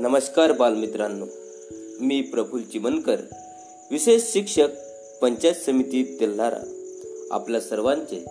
नमस्कार 0.00 0.52
बालमित्रांनो 0.52 1.26
मी 2.00 2.20
प्रफुल 2.20 2.62
चिमनकर 2.62 3.16
विशेष 3.90 4.32
शिक्षक 4.32 4.68
पंचायत 5.22 5.54
समिती 5.54 6.16
तेल्हारा. 6.20 6.56
आपल्या 7.30 7.60
सर्वांचे 7.60 8.24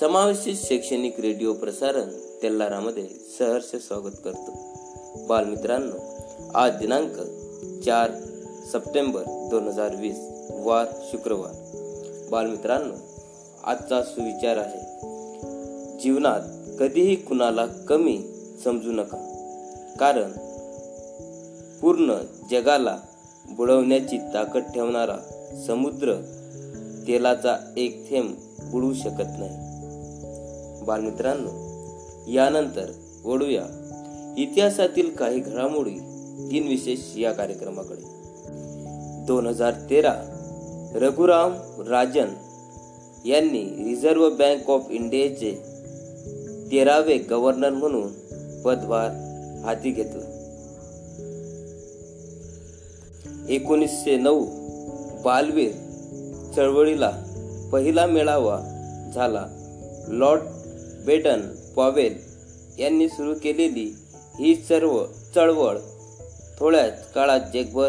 समावेशित 0.00 0.54
शैक्षणिक 0.56 1.20
रेडिओ 1.20 1.52
प्रसारण 1.52 2.08
तेल्हारामध्ये 2.42 3.08
सहर्ष 3.38 3.76
स्वागत 3.86 4.12
करतो. 4.24 4.58
बालमित्रांनो 5.26 5.96
आज 6.54 6.72
दिनांक 6.72 7.12
चार 7.84 8.10
सप्टेंबर 8.72 9.22
दोन 9.50 9.68
हजार 9.68 9.94
वीस 9.94 10.18
वार 10.50 10.86
शुक्रवार. 11.12 11.54
बालमित्रांनो 12.30 12.94
आजचा 13.64 14.02
सुविचार 14.02 14.56
आहे 14.56 14.80
जीवनात 16.00 16.40
कधीही 16.80 17.16
कुणाला 17.16 17.66
कमी 17.66 18.22
समजू 18.64 18.92
नका. 18.92 19.30
कारण 20.00 20.32
पूर्ण 21.84 22.14
जगाला 22.50 22.98
बुडवण्याची 23.50 24.18
ताकद 24.18 24.60
ठेवणारा 24.60 25.16
समुद्र 25.66 26.14
तेलाचा 27.06 27.56
एक 27.76 28.10
थेंब 28.10 28.34
बुडवू 28.70 28.94
शकत 28.94 29.32
नाही. 29.38 29.50
बालमित्रांनो 30.84 31.50
यानंतर 32.30 32.90
वळूया 33.24 33.62
इतिहासातील 34.38 35.10
काही 35.10 35.40
घडामोडी 35.40 35.94
तीन 36.50 36.68
विशेष 36.68 37.18
या 37.18 37.32
कार्यक्रमाकडे. 37.32 38.02
दोन 39.26 39.46
हजार 39.46 39.72
तेरा 39.90 40.14
रघुराम 40.94 41.52
राजन 41.88 42.28
यांनी 43.24 43.84
रिझर्व्ह 43.84 44.28
बँक 44.28 44.70
ऑफ 44.70 44.86
इंडियाचे 44.90 45.52
तेरावे 46.70 47.18
गव्हर्नर 47.18 47.70
म्हणून 47.70 48.08
पदभार 48.62 49.10
हाती 49.64 49.90
घेतला. 49.90 50.23
एकोणीसशे 53.48 54.16
नऊ 54.16 54.46
बालवीर 55.24 55.70
चळवळीला 56.56 57.12
पहिला 57.72 58.06
मेळावा 58.06 58.58
झाला. 59.14 59.46
लॉर्ड 60.08 60.40
बेटन 61.06 61.40
पॉवेल 61.76 62.18
यांनी 62.78 63.08
सुरू 63.08 63.34
केलेली 63.42 63.94
ही 64.38 64.56
सर्व 64.56 65.04
चळवळ 65.34 65.78
थोड्याच 66.58 67.12
काळात 67.12 67.40
जगभर 67.54 67.88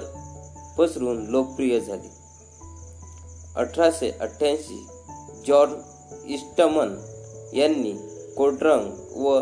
पसरून 0.78 1.26
लोकप्रिय 1.26 1.80
झाली. 1.80 2.08
अठराशे 3.56 4.11
अठ्ठ्याऐंशी 4.20 4.88
जॉर्ज 5.48 5.72
इस्टमन 6.28 6.95
यांनी 7.53 7.94
कोडरंग 8.38 9.17
व 9.17 9.42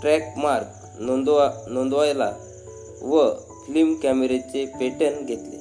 ट्रॅकमार्क 0.00 0.66
नोंदवा 1.00 1.50
नोंदवायला 1.68 2.32
व 3.02 3.30
फिल्म 3.66 3.94
कॅमेरेचे 3.94 4.66
पेटर्न 4.66 5.24
घेतले. 5.24 5.56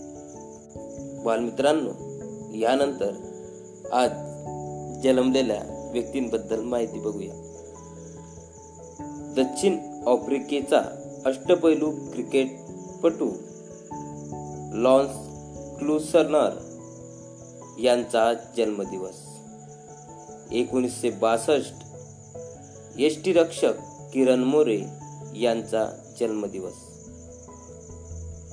बालमित्रांनो 1.23 1.91
यानंतर 2.57 3.11
आज 3.91 4.09
जन्मलेल्या 5.03 5.89
व्यक्तींबद्दल 5.93 6.61
माहिती 6.61 6.99
बघूया. 6.99 7.33
दक्षिण 9.35 9.77
आफ्रिकेचा 10.07 10.81
अष्टपैलू 11.25 11.91
क्रिकेटपटू 11.91 13.29
लॉन्स 14.73 15.11
क्लुसनर 15.79 16.59
यांचा 17.79 18.33
जन्मदिवस. 18.57 19.15
एकोणीसशे 20.51 21.09
बासष्ट 21.09 21.73
यष्टीरक्षक 22.97 23.73
किरण 24.13 24.43
मोरे 24.43 24.81
यांचा 25.35 26.13
जन्मदिवस. 26.19 26.92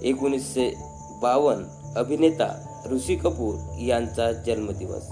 एकोणीसशे 0.02 0.74
बावन्न 1.22 1.94
अभिनेता 1.96 2.66
ऋषी 2.90 3.16
कपूर 3.16 3.54
यांचा 3.80 4.32
जन्मदिवस. 4.32 5.02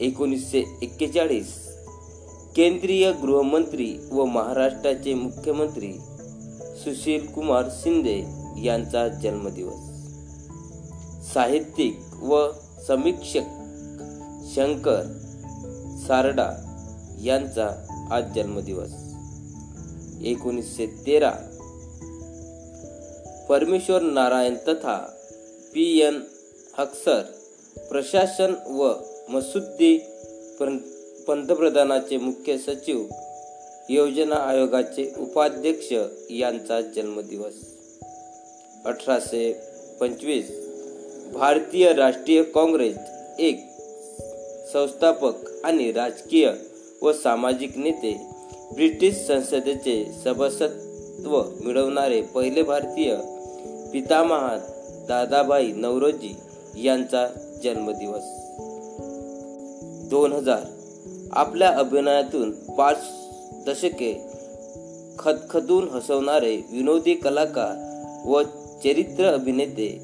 एकोणीसशे 0.00 0.78
एक्केचाळीस 0.82 1.66
केंद्रीय 2.56 3.12
गृहमंत्री 3.12 3.98
व 4.12 4.24
महाराष्ट्राचे 4.24 5.14
मुख्यमंत्री 5.14 5.92
सुशील 6.60 7.26
कुमार 7.26 7.64
शिंदे 7.70 8.22
यांचा 8.62 9.08
जन्मदिवस. 9.08 9.76
साहित्यिक 11.34 12.00
व 12.22 12.48
समीक्षक 12.86 13.46
शंकर 14.54 15.02
सारडा 16.08 16.50
यांचा 17.22 17.86
आज 18.10 18.24
जन्मदिवस. 18.34 18.90
एकोणीसशे 20.20 20.86
तेरा 20.86 21.32
परमेश्वर 23.48 24.02
नारायण 24.02 24.54
तथा 24.68 24.96
पी 25.74 25.98
एन 26.00 26.20
हक्सर 26.78 27.22
प्रशासन 27.90 28.54
व 28.66 28.92
मसुद्दी 29.28 29.96
पंतप्रधानाचे 31.28 32.16
मुख्य 32.16 32.58
सचिव 32.58 33.06
योजना 33.90 34.36
आयोगाचे 34.36 35.12
उपाध्यक्ष 35.18 35.92
यांचा 36.30 36.80
जन्मदिवस. 36.80 37.54
अठराशे 38.84 39.52
पंचवीस 40.00 40.50
भारतीय 41.34 41.92
राष्ट्रीय 41.92 42.42
काँग्रेस 42.42 42.96
एक 43.38 43.64
संस्थापक 44.72 45.64
आणि 45.64 45.92
राजकीय 45.92 46.50
व 47.02 47.12
सामाजिक 47.12 47.76
नेते 47.76 48.16
ब्रिटिश 48.74 49.14
संसदेचे 49.26 50.04
सभासदत्व 50.24 51.42
मिळवणारे 51.64 52.20
पहिले 52.22 52.62
भारतीय 52.62 53.16
पितामहा 53.96 54.56
दादाभाई 55.08 55.72
नवरोजी 55.72 56.36
यांचा 56.84 57.26
जन्मदिवस. 57.64 58.24
दोन 60.10 60.32
हजार 60.32 60.60
आपल्या 61.32 61.68
अभिनयातून 61.68 62.50
पाच 62.50 62.96
दशके 63.66 64.22
खदखदून 65.18 65.88
हसवणारे 65.88 66.56
विनोदी 66.56 67.14
कलाकार 67.14 67.72
व 68.28 68.42
चरित्र 68.84 69.24
अभिनेते 69.24 70.00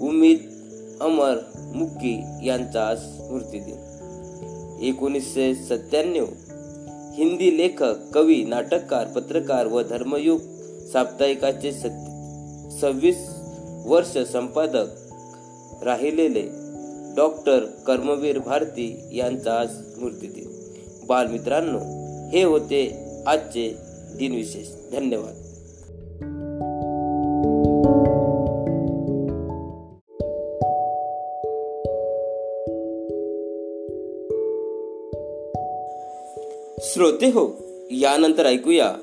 उमेद 0.00 0.38
अमर 1.00 1.36
मुक्की 1.74 2.22
यांचा 2.44 2.96
स्मृतिदिन. 2.96 3.78
एकोणीसशे 4.82 5.54
सत्त्याण्णव 5.54 6.26
हिंदी 7.12 7.56
लेखक 7.56 7.94
कवी 8.14 8.44
नाटककार 8.44 9.06
पत्रकार 9.06 9.66
व 9.66 9.82
धर्मयुग 9.82 10.40
साप्ताहिकाचे 10.92 11.72
सत्य 11.72 12.15
सव्वीस 12.80 13.28
वर्ष 13.86 14.18
संपादक 14.18 14.86
राहिलेले 15.82 16.42
डॉक्टर 17.16 17.64
कर्मवीर 17.86 18.38
भारती 18.38 19.08
यांचा 19.12 19.60
आज 19.60 19.70
स्मृतिदिन 19.70 20.46
बालमित्रांनो 21.06 21.78
हे 22.28 22.42
होते 22.42 22.98
आजचे 23.26 23.76
दिनविशेष. 24.18 24.68
धन्यवाद. 24.92 25.42
श्रोते 36.80 37.26
हो 37.26 37.56
यानंतर 37.90 38.46
ऐकूया 38.46 38.94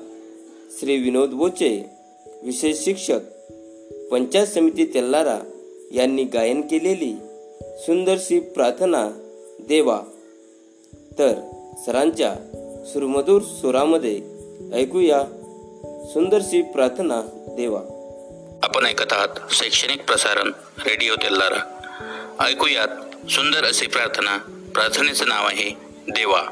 श्री 0.80 0.96
विनोद 0.96 1.30
बोचे 1.30 1.90
विशेष 2.42 2.84
शिक्षक 2.84 3.20
पंचायत 4.10 4.46
समिती 4.46 4.84
तेल्लारा 4.94 5.38
यांनी 5.92 6.24
गायन 6.24 6.60
केलेली 6.60 7.12
सुंदरशी 7.60 8.40
प्रार्थना 8.40 9.08
देवा. 9.60 10.00
तर 11.18 11.34
सरांच्या 11.86 12.34
सुरमधूर 12.92 13.42
सुरामध्ये 13.42 14.20
ऐकूया 14.74 15.22
सुंदरशी 16.12 16.62
प्रार्थना 16.62 17.20
देवा. 17.56 17.80
आपण 18.62 18.86
ऐकत 18.86 19.12
आहात 19.12 19.28
शैक्षणिक 19.50 20.04
प्रसारण 20.04 20.52
रेडिओ 20.86 21.14
तेल्लारा 21.14 21.70
ऐकूयात 22.44 22.88
सुंदर 23.30 23.64
अशी 23.64 23.86
प्रार्थना. 23.86 24.38
प्रार्थनेचं 24.74 25.28
नाव 25.28 25.46
आहे 25.46 25.70
देवा. 26.08 26.42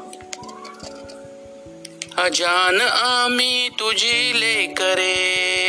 अजान 2.17 2.81
आम्ही 2.81 3.69
तुझी 3.69 4.39
लेकरे 4.39 5.62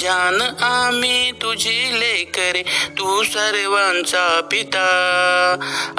अजान 0.00 0.40
आम्ही 0.60 1.30
तुझी 1.30 2.00
लेकरे 2.00 2.62
तू 2.98 3.22
सर्वांचा 3.22 4.40
पिता. 4.50 4.86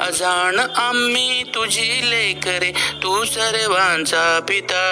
अजान 0.00 0.58
आम्ही 0.58 1.42
तुझी 1.42 2.10
लेकरे 2.10 2.72
तू 3.02 3.24
सर्वांचा 3.24 4.40
पिता. 4.48 4.82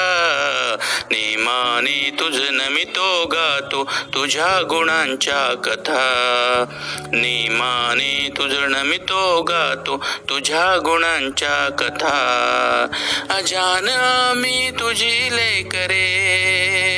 नेमाने 1.11 2.11
तुझ 2.21 2.37
नमितो 2.51 3.27
गातो 3.27 3.85
तुझ्या 3.85 4.63
गुणांच्या 4.63 5.55
कथा. 5.65 6.65
नेमाने 7.13 8.29
तुझ 8.37 8.53
नमितो 8.53 9.43
गातो 9.43 10.05
तुझ्या 10.29 10.77
गुणांच्या 10.77 11.71
कथा. 11.79 12.87
अजान 13.31 13.89
आम्ही 13.89 14.71
तुझी 14.71 15.29
लेकरे 15.37 16.90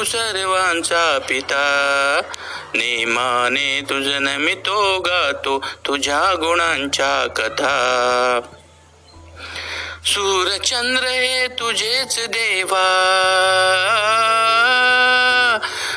तू 0.00 0.04
सर्वांचा 0.04 1.18
पिता. 1.28 2.20
नेमाने 2.74 3.80
तुझ 3.80 4.06
नमितो 4.06 4.98
गातो 4.98 5.58
तुझ्या 5.86 6.34
गुणांच्या 6.34 7.28
कथा. 7.36 8.40
सूरचंद्र 10.04 11.04
हे 11.04 11.46
तुझेच 11.48 12.18
देवा. 12.18 12.86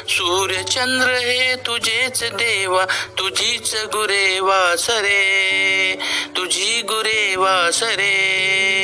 सूर्यचंद्र 0.09 1.07
हे 1.07 1.55
तुझेच 1.55 2.23
देवा 2.23 2.85
तुझीच 3.19 3.75
गुरेवा 3.75 4.75
सरे 4.77 5.99
तुझी 6.37 6.81
गुरेवा 6.81 7.71
सरे 7.73 8.82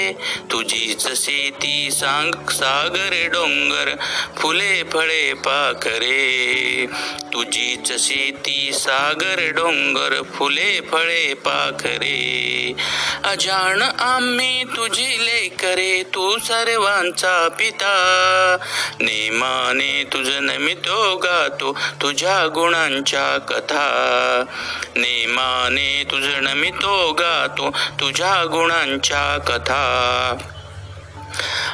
तुझीच 0.51 1.07
शेती 1.25 1.91
सांग 1.91 2.49
सागर 2.49 3.27
डोंगर 3.33 3.95
फुले 4.37 4.83
फळे 4.83 5.33
पाखरे. 5.33 6.85
तुझीच 7.33 7.91
शेती 8.07 8.71
सागर 8.73 9.51
डोंगर 9.55 10.21
फुले 10.33 10.81
फळे 10.91 11.33
पाखरे. 11.33 12.73
अजाण 13.23 13.81
आम्ही 13.81 14.63
तुझी 14.63 15.25
लेकरे 15.25 16.03
तू 16.03 16.37
सर्वांचा 16.37 17.47
पिता. 17.59 17.95
नेमाने 18.99 20.03
तुझ 20.13 20.27
नमितो 20.27 21.15
गातो 21.15 21.77
तुझ्या 22.01 22.47
गुणांच्या 22.47 23.37
कथा. 23.37 23.89
नेमाने 24.95 26.03
तुझ 26.11 26.23
नमितो 26.23 27.13
गातो 27.13 27.69
तुझ्या 27.99 28.45
गुणांच्या 28.45 29.37
कथा. 29.47 29.79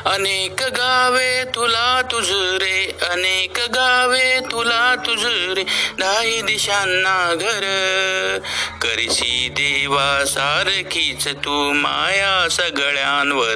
अनेक 0.05 0.61
गावे 0.61 1.43
तुला 1.55 2.01
तुझ 2.01 2.27
रे 2.31 2.97
अनेक 3.11 3.59
गावे 3.59 4.39
तुला 4.51 4.95
तुझ 4.95 5.23
रे 5.25 5.63
दाई 5.99 6.41
दिशांना 6.41 7.33
घर. 7.35 8.39
करीसी 8.85 9.49
देवा 9.51 10.25
सारखीच 10.25 11.27
तू 11.27 11.73
माया 11.73 12.49
सगळ्यांवर. 12.49 13.55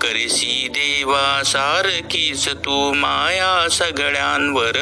करीसी 0.00 0.68
देवा 0.70 1.42
सारखीच 1.44 2.48
तू 2.48 2.92
माया 2.92 3.68
सगळ्यांवर. 3.70 4.76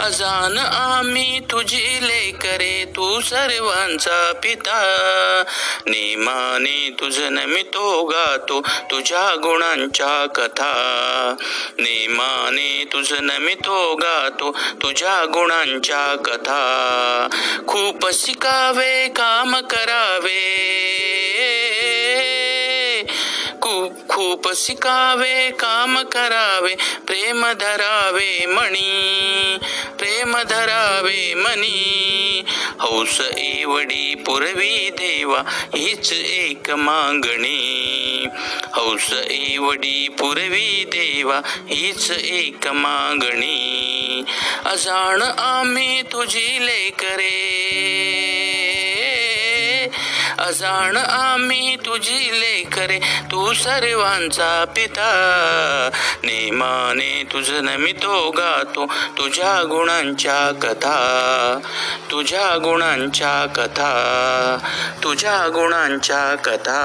अजान 0.00 0.58
आम्ही 0.58 1.38
तुझी 1.38 1.98
लेकरे 2.02 2.84
तू 2.96 3.20
सर्वांचा 3.20 4.32
पिता. 4.42 4.82
नेमाने 5.86 6.90
तुझ 7.00 7.18
नमितो 7.18 8.04
गातो 8.04 8.60
तुझ्या 8.60 9.34
गुणांच्या 9.34 10.26
कथा. 10.26 10.74
नेमाने 11.78 12.84
तुझ 12.92 13.12
नमितो 13.12 13.94
गातो 13.94 14.52
तुझ्या 14.52 15.24
गुणांच्या 15.24 16.16
कथा. 16.24 16.64
खूप 17.66 17.97
शिकावे 18.12 19.08
काम 19.08 19.60
करावे? 19.60 20.38
खूप 23.78 24.08
खूप 24.08 24.52
शिकावे 24.56 25.50
काम 25.50 26.02
करावे 26.02 26.74
प्रेम 27.06 27.52
धरावे 27.60 28.46
मणी 28.46 29.58
प्रेम 29.98 30.36
धरावे 30.36 31.34
मणी. 31.34 32.44
हौस 32.80 33.20
एवढी 33.36 34.14
पुरवी 34.14 34.90
देवा 34.90 35.42
हीच 35.76 36.12
एक 36.12 36.70
मागणी. 36.70 38.26
हौस 38.74 39.12
एवढी 39.12 40.08
पुरवी 40.08 40.84
देवा 40.84 41.40
हीच 41.46 42.10
एक 42.10 42.68
मागणी. 42.68 44.24
अजाण 44.64 45.22
आम्ही 45.22 46.02
तुझी 46.02 46.66
लेकरे. 46.66 47.54
अजाण 50.38 50.96
आम्ही 50.96 51.76
तुझी 51.76 52.40
लेकरे 52.40 52.98
तू 52.98 53.52
सर्वांचा 53.52 54.64
पिता. 54.76 55.10
नेमाने 56.22 57.24
तुझ 57.32 57.50
नमितो 57.50 58.30
गातो 58.30 58.86
तुझ्या 58.86 59.62
गुणांच्या 59.62 60.52
कथा. 60.62 61.58
तुझ्या 62.10 62.56
गुणांच्या 62.56 63.46
कथा. 63.46 64.58
तुझ्या 65.04 65.48
गुणांच्या 65.48 66.34
कथा. 66.34 66.84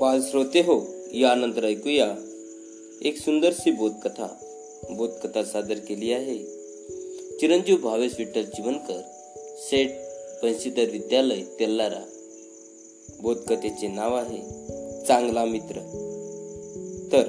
बालश्रोते 0.00 0.60
हो 0.60 1.01
यानंतर 1.14 1.64
ऐकूया 1.64 2.16
एक 3.02 3.16
सुंदरशी 3.18 3.70
बोधकथा. 3.70 4.26
बोधकथा 4.90 5.42
सादर 5.42 5.74
केली 5.74 6.12
आहे. 6.12 6.38
चिरंजीव 7.40 7.76
भावेश 7.76 8.12
विठ्ठल 8.18 8.44
चिमनकर 8.44 9.00
सेठ 9.58 9.90
बंशीधर 10.42 10.90
विद्यालय 10.90 11.42
तेल्लारा 11.42 12.04
बोधकथेचे 13.22 13.88
नाव 13.88 14.16
आहे 14.16 14.38
चांगला 15.06 15.44
मित्र. 15.44 15.76
तर 17.12 17.24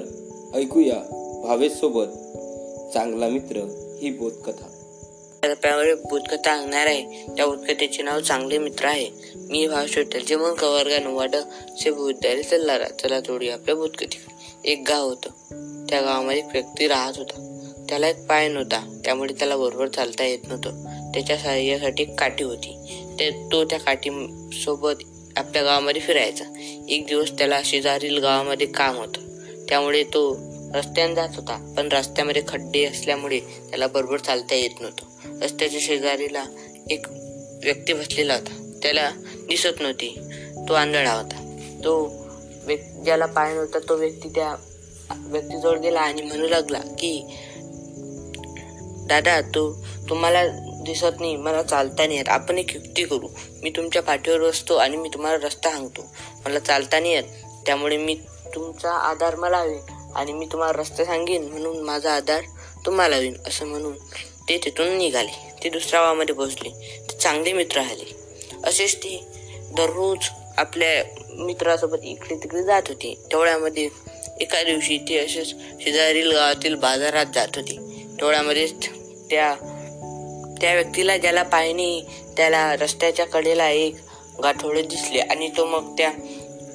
ऐकूया 0.54 0.98
भावेश 1.44 1.72
सोबत 1.72 2.06
चांगला 2.94 3.28
मित्र 3.28 3.56
ही 4.02 4.10
बोधकथा. 4.10 4.73
टप्प्यावर 5.46 5.94
भूतकथा 5.94 6.50
आणणार 6.50 6.86
आहे. 6.86 7.26
त्या 7.36 7.46
भूतकथेचे 7.46 8.02
नाव 8.02 8.20
चांगले 8.20 8.58
मित्र 8.58 8.84
आहे. 8.84 9.10
मी 9.34 9.66
भाव 9.66 9.84
विठ्ठलचे 9.96 10.36
मग 10.36 10.62
वर्गा 10.62 10.98
नवाड 10.98 11.36
से 11.80 11.90
भूतद्यारी 11.90 12.42
चल्लारा 12.42 12.84
चला 12.84 13.20
थोडी 13.20 13.48
आपल्या 13.48 13.74
भूतकथी 13.74 14.18
एक 14.64 14.84
गाव 14.88 15.04
होतं. 15.04 15.30
त्या 15.90 16.00
गावामध्ये 16.00 16.38
एक 16.38 16.46
व्यक्ती 16.52 16.88
राहत 16.88 17.12
होता. 17.16 17.50
त्याला 17.88 18.08
एक 18.08 18.26
पाय 18.26 18.48
नव्हता. 18.48 19.00
त्यामुळे 19.04 19.34
त्याला 19.34 19.56
बरोबर 19.56 19.88
चालता 19.88 20.24
येत 20.24 20.38
नव्हतं. 20.48 20.84
त्याच्या 21.14 21.38
सहाय्यासाठी 21.38 22.02
एक 22.02 22.20
काठी 22.20 22.44
होती. 22.44 23.00
ते 23.18 23.30
तो 23.30 23.64
त्या 23.64 23.80
काठी 23.80 24.10
सोबत 24.52 24.92
आपल्या 25.36 25.62
गावामध्ये 25.62 26.02
फिरायचा. 26.02 26.44
एक 26.88 27.06
दिवस 27.06 27.30
त्याला 27.30 27.60
शेजारील 27.64 28.18
गावामध्ये 28.18 28.66
काम 28.66 28.96
होतं. 28.96 29.20
त्यामुळे 29.68 30.02
तो 30.02 30.38
रस्त्याने 30.74 31.14
जात 31.14 31.28
होता. 31.34 31.74
पण 31.76 31.88
रस्त्यामध्ये 31.92 32.42
खड्डे 32.48 32.84
असल्यामुळे 32.84 33.40
त्याला 33.40 33.86
बरोबर 33.86 34.18
चालता 34.18 34.54
येत 34.54 34.80
नव्हतं. 34.80 35.13
रस्त्याच्या 35.42 35.80
शेजारीला 35.82 36.44
एक 36.90 37.06
व्यक्ती 37.64 37.92
बसलेला 37.92 38.34
होता. 38.34 38.78
त्याला 38.82 39.10
दिसत 39.48 39.80
नव्हती. 39.80 40.18
तो 40.68 40.74
आंधळा 40.74 41.12
होता. 41.12 41.36
तो 41.84 42.12
व्यक् 42.64 43.04
ज्याला 43.04 43.26
पाय 43.26 43.54
नव्हता 43.54 43.78
तो 43.78 43.96
व्यक्ती 43.96 44.28
त्या 44.28 44.54
व्यक्तीजवळ 45.16 45.78
गेला 45.78 46.00
आणि 46.00 46.22
म्हणू 46.22 46.48
लागला 46.48 46.78
की 46.78 47.26
दादा 49.08 49.40
तू 49.40 49.72
तुम्हाला 50.08 50.46
दिसत 50.84 51.20
नाही. 51.20 51.36
मला 51.36 51.62
चालता 51.62 52.06
नाही 52.06 52.18
येत. 52.18 52.28
आपण 52.28 52.58
एक 52.58 52.74
युक्ती 52.74 53.04
करू. 53.04 53.28
मी 53.62 53.70
तुमच्या 53.70 54.02
पाठीवर 54.02 54.40
बसतो 54.40 54.76
आणि 54.76 54.96
मी 54.96 55.08
तुम्हाला 55.08 55.46
रस्ता 55.46 55.70
सांगतो 55.70 56.06
मला 56.44 56.58
चालता 56.58 57.00
नाही 57.00 57.12
येत. 57.12 57.24
त्यामुळे 57.66 57.96
मी 57.96 58.14
तुमचा 58.54 58.90
आधार 58.90 59.36
मला 59.36 59.58
हवी 59.58 59.78
आणि 60.14 60.32
मी 60.32 60.46
तुम्हाला 60.52 60.80
रस्ता 60.82 61.04
सांगेन 61.04 61.44
म्हणून 61.44 61.80
माझा 61.80 62.12
आधार 62.12 62.40
तुम्हाला 62.86 63.16
होईल 63.16 63.36
असं 63.46 63.66
म्हणून 63.66 63.92
ते 64.48 64.58
तिथून 64.64 64.96
निघाले. 64.98 65.52
ते 65.64 65.68
दुसऱ्या 65.68 66.00
गावामध्ये 66.00 66.34
पोहोचले 66.34 66.68
ते 67.10 67.16
चांगले 67.16 67.52
मित्र 67.52 67.80
आले. 67.80 68.10
असेच 68.64 68.96
ते 68.96 69.20
दररोज 69.76 70.28
आपल्या 70.56 71.02
मित्रासोबत 71.44 72.04
इकडे 72.04 72.34
तिकडे 72.34 72.62
जात 72.64 72.82
होते. 72.88 73.14
तेवढ्यामध्ये 73.32 73.88
एका 74.40 74.62
दिवशी 74.62 74.98
ते 74.98 75.18
असेच 75.18 75.54
शेजारील 75.84 76.30
गावातील 76.32 76.74
बाजारात 76.74 77.26
जात 77.34 77.56
होते. 77.56 77.76
तेवढ्यामध्येच 78.20 78.72
त्या 79.30 79.54
त्या 80.60 80.74
व्यक्तीला 80.74 81.16
ज्याला 81.16 81.42
पाहिणे 81.42 82.00
त्याला 82.36 82.76
रस्त्याच्या 82.76 83.26
कडेला 83.26 83.68
एक 83.70 83.96
गाठोडे 84.42 84.82
दिसले 84.82 85.18
आणि 85.18 85.48
तो 85.48 85.64
मग 85.66 85.94
त्या 85.98 86.10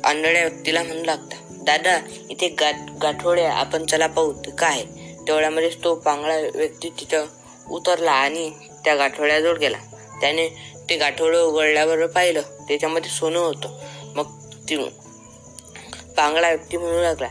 आंधळ्या 0.03 0.41
व्यक्तीला 0.41 0.83
म्हणू 0.83 1.03
लागता 1.03 1.35
दादा 1.61 1.99
इथे 2.29 2.47
गाठ 2.47 2.75
गाठोड्या 3.01 3.51
आपण 3.53 3.85
चला 3.85 4.07
पाहू 4.07 4.31
ते 4.33 4.51
काय? 4.51 4.83
तेवढ्यामध्येच 5.27 5.83
तो 5.83 5.95
पांगळा 5.95 6.38
व्यक्ती 6.55 6.89
तिथं 6.89 7.25
उतरला 7.71 8.11
आणि 8.11 8.51
त्या 8.85 8.95
गाठोड्याजवळ 8.95 9.57
गेला. 9.57 9.77
त्याने 10.21 10.47
ते 10.89 10.95
गाठोडं 10.97 11.43
उघडल्यावर 11.43 12.05
पाहिलं. 12.05 12.41
त्याच्यामध्ये 12.67 13.11
सोनं 13.11 13.39
होतं. 13.39 13.77
मग 14.15 14.25
ती 14.69 14.77
पांगडा 16.17 16.47
व्यक्ती 16.47 16.77
म्हणू 16.77 17.01
लागला 17.01 17.27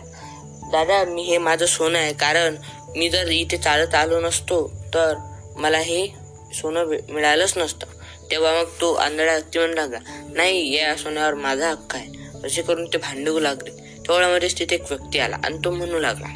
दादा 0.73 1.05
मी 1.05 1.23
हे 1.23 1.39
माझं 1.39 1.67
सोनं 1.67 1.99
आहे. 1.99 2.13
कारण 2.13 2.57
मी 2.97 3.09
जर 3.09 3.29
इथे 3.29 3.57
चालत 3.57 3.95
आलो 3.95 4.21
नसतो 4.21 4.67
तर 4.95 5.15
मला 5.57 5.79
हे 5.79 6.07
सोनं 6.55 6.95
मिळालंच 7.09 7.53
नसतं. 7.57 7.87
तेव्हा 8.31 8.53
मग 8.53 8.81
तो 8.81 8.93
आंधळा 8.95 9.33
व्यक्ती 9.33 9.59
म्हणू 9.59 9.75
लागला 9.75 9.99
नाही 10.35 10.75
या 10.77 10.97
सोन्यावर 10.97 11.35
माझा 11.35 11.71
हक्क 11.71 11.95
आहे. 11.97 12.47
असे 12.47 12.63
करून 12.63 12.87
ते 12.87 12.99
भांडू 12.99 13.39
लागले. 13.41 13.71
तेवढ्यामध्येच 14.09 14.59
तिथे 14.59 14.75
एक 14.75 14.83
व्यक्ती 14.91 15.19
आला 15.19 15.37
आणि 15.45 15.59
तो 15.65 15.71
म्हणू 15.71 15.99
लागला 15.99 16.27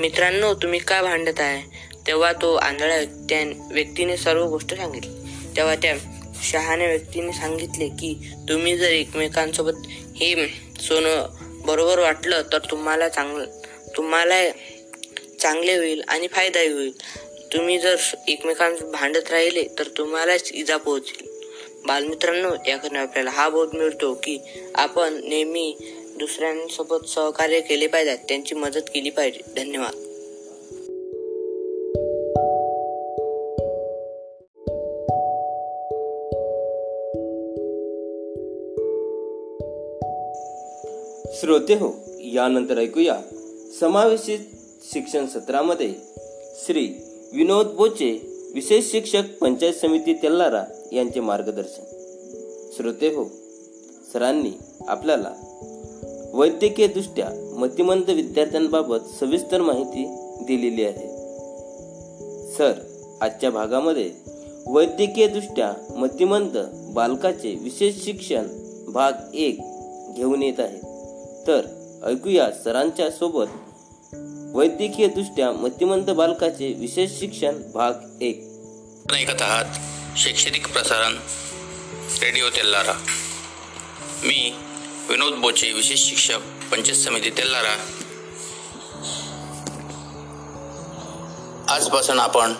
मित्रांनो 0.00 0.54
तुम्ही 0.54 0.78
का 0.78 1.02
भांडत 1.02 1.40
आहे 1.40 1.62
तेव्हा 2.06 2.32
तो 2.32 2.54
आंधळ्या 2.54 3.04
त्या 3.04 3.72
व्यक्तीने 3.72 4.16
सर्व 4.16 4.46
गोष्ट 4.46 4.74
सांगितली. 4.74 5.10
तेव्हा 5.56 5.74
त्या 5.74 5.96
शहाण्या 6.42 6.86
व्यक्तीने 6.86 7.32
सांगितले 7.32 7.88
की 7.88 8.30
तुम्ही 8.48 8.76
जर 8.76 8.88
एकमेकांसोबत 8.88 9.72
हे 10.16 10.46
सोनं 10.80 11.26
बरोबर 11.66 11.98
वाटलं 11.98 12.42
तर 12.52 12.58
तुम्हाला 12.58 13.08
चांगलं 13.08 13.44
तुम्हाला 13.96 14.50
चांगले 15.40 15.76
होईल 15.76 16.02
आणि 16.08 16.26
फायदाही 16.26 16.72
होईल. 16.72 16.92
तुम्ही 17.52 17.78
जर 17.78 17.96
एकमेकांस 18.28 18.82
भांडत 18.82 19.30
राहिले 19.30 19.64
तर 19.78 19.82
तुम्हालाच 19.98 20.52
इजा 20.52 20.76
पोहोचेल. 20.76 21.26
बालमित्रांनो 21.86 22.54
याकडे 22.66 22.98
आपल्याला 22.98 23.30
हा 23.30 23.48
बोध 23.48 23.74
मिळतो 23.74 24.14
की 24.14 24.38
आपण 24.74 25.20
नेहमी 25.24 25.76
दुसऱ्यांसोबत 26.18 27.08
सहकार्य 27.08 27.60
केले 27.60 27.86
पाहिजे 27.86 28.16
त्यांची 28.16 28.54
मदत 28.54 28.90
केली 28.94 29.10
पाहिजे. 29.10 29.40
धन्यवाद. 29.56 30.09
श्रोते 41.40 41.74
हो 41.74 41.88
यानंतर 42.20 42.78
ऐकूया 42.78 43.20
समावेशित 43.80 44.38
शिक्षण 44.92 45.26
सत्रामध्ये 45.26 45.94
श्री 46.66 46.88
विनोद 47.32 47.66
बोचे 47.66 48.10
विशेष 48.54 48.90
शिक्षक 48.90 49.22
पंचायत 49.40 49.74
समिती 49.74 50.14
तेल्लारा 50.14 50.64
यांचे 50.92 51.20
मार्गदर्शन. 51.20 51.82
श्रोते 52.76 53.08
हो 53.08 53.24
सरांनी 54.12 54.50
आपल्याला 54.88 55.30
वैद्यकीय 56.34 56.86
दृष्ट्या 56.86 57.56
मतिमंद 57.56 58.10
विद्यार्थ्यांबाबत 58.10 58.98
सविस्तर 59.20 59.60
माहिती 59.60 60.04
दिलेली 60.42 60.84
आहे. 60.84 61.08
सर 62.52 62.72
आजच्या 63.20 63.50
भागामध्ये 63.50 64.10
वैद्यकीय 64.66 65.26
दृष्ट्या 65.26 65.72
मतिमंद 65.96 66.56
बालकाचे 66.94 67.58
विशेष 67.62 68.04
शिक्षण 68.04 68.46
भाग 68.88 69.12
एक 69.34 69.58
घेऊन 70.16 70.42
येत 70.42 70.60
आहे. 70.60 70.89
तर 71.46 71.66
ऐकूया 72.06 72.50
सरांच्या 72.64 73.10
सोबत. 73.10 73.46
वैद्यकीय 74.56 75.06
दृष्ट्या 75.06 75.50
मतिमंद 75.52 76.10
बालकाचे 76.10 76.72
विशेष 76.72 77.10
शिक्षण 77.20 77.62
भाग 77.74 77.92
एक. 78.20 78.38
ऐकत 79.12 79.42
आहात 79.42 80.18
शैक्षणिक 80.18 80.72
प्रसारण 80.72 81.16
रेडिओ 82.22 82.48
तेल्लारा 82.48 82.92
मी 84.24 84.52
विनोद 85.08 85.32
बोचे 85.32 85.72
विशेष 85.72 86.00
शिक्षक 86.00 86.40
पंचायत 86.70 86.96
समिती 86.96 87.30
तेल्लारा 87.30 87.74
आजपासून 91.68 92.20
आपण 92.20 92.52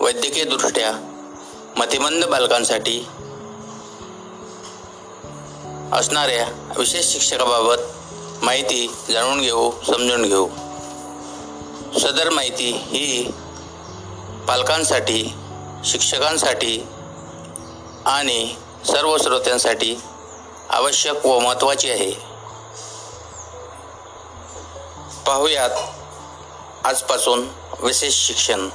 वैद्यकीयदृष्ट्या 0.00 0.92
मतिमंद 1.76 2.24
बालकांसाठी 2.24 3.06
असणाऱ्या 5.92 6.72
विशेष 6.78 7.06
शिक्षकाबाबत 7.06 7.82
माहिती 8.42 8.94
जाणून 9.12 9.40
घेऊ 9.40 9.72
समजून 9.86 10.22
घेऊ. 10.22 10.48
सदर 12.00 12.30
माहिती 12.30 12.70
ही 12.70 13.30
पालकांसाठी 14.48 15.34
शिक्षकांसाठी 15.84 16.86
आणि 18.06 18.56
सर्व 18.86 19.16
श्रोत्यांसाठी 19.18 19.96
आवश्यक 20.70 21.26
व 21.26 21.38
महत्त्वाची 21.38 21.90
आहे. 21.90 22.10
पाहूयात 25.26 25.70
आजपासून 26.84 27.48
विशेष 27.80 28.14
शिक्षण. 28.26 28.68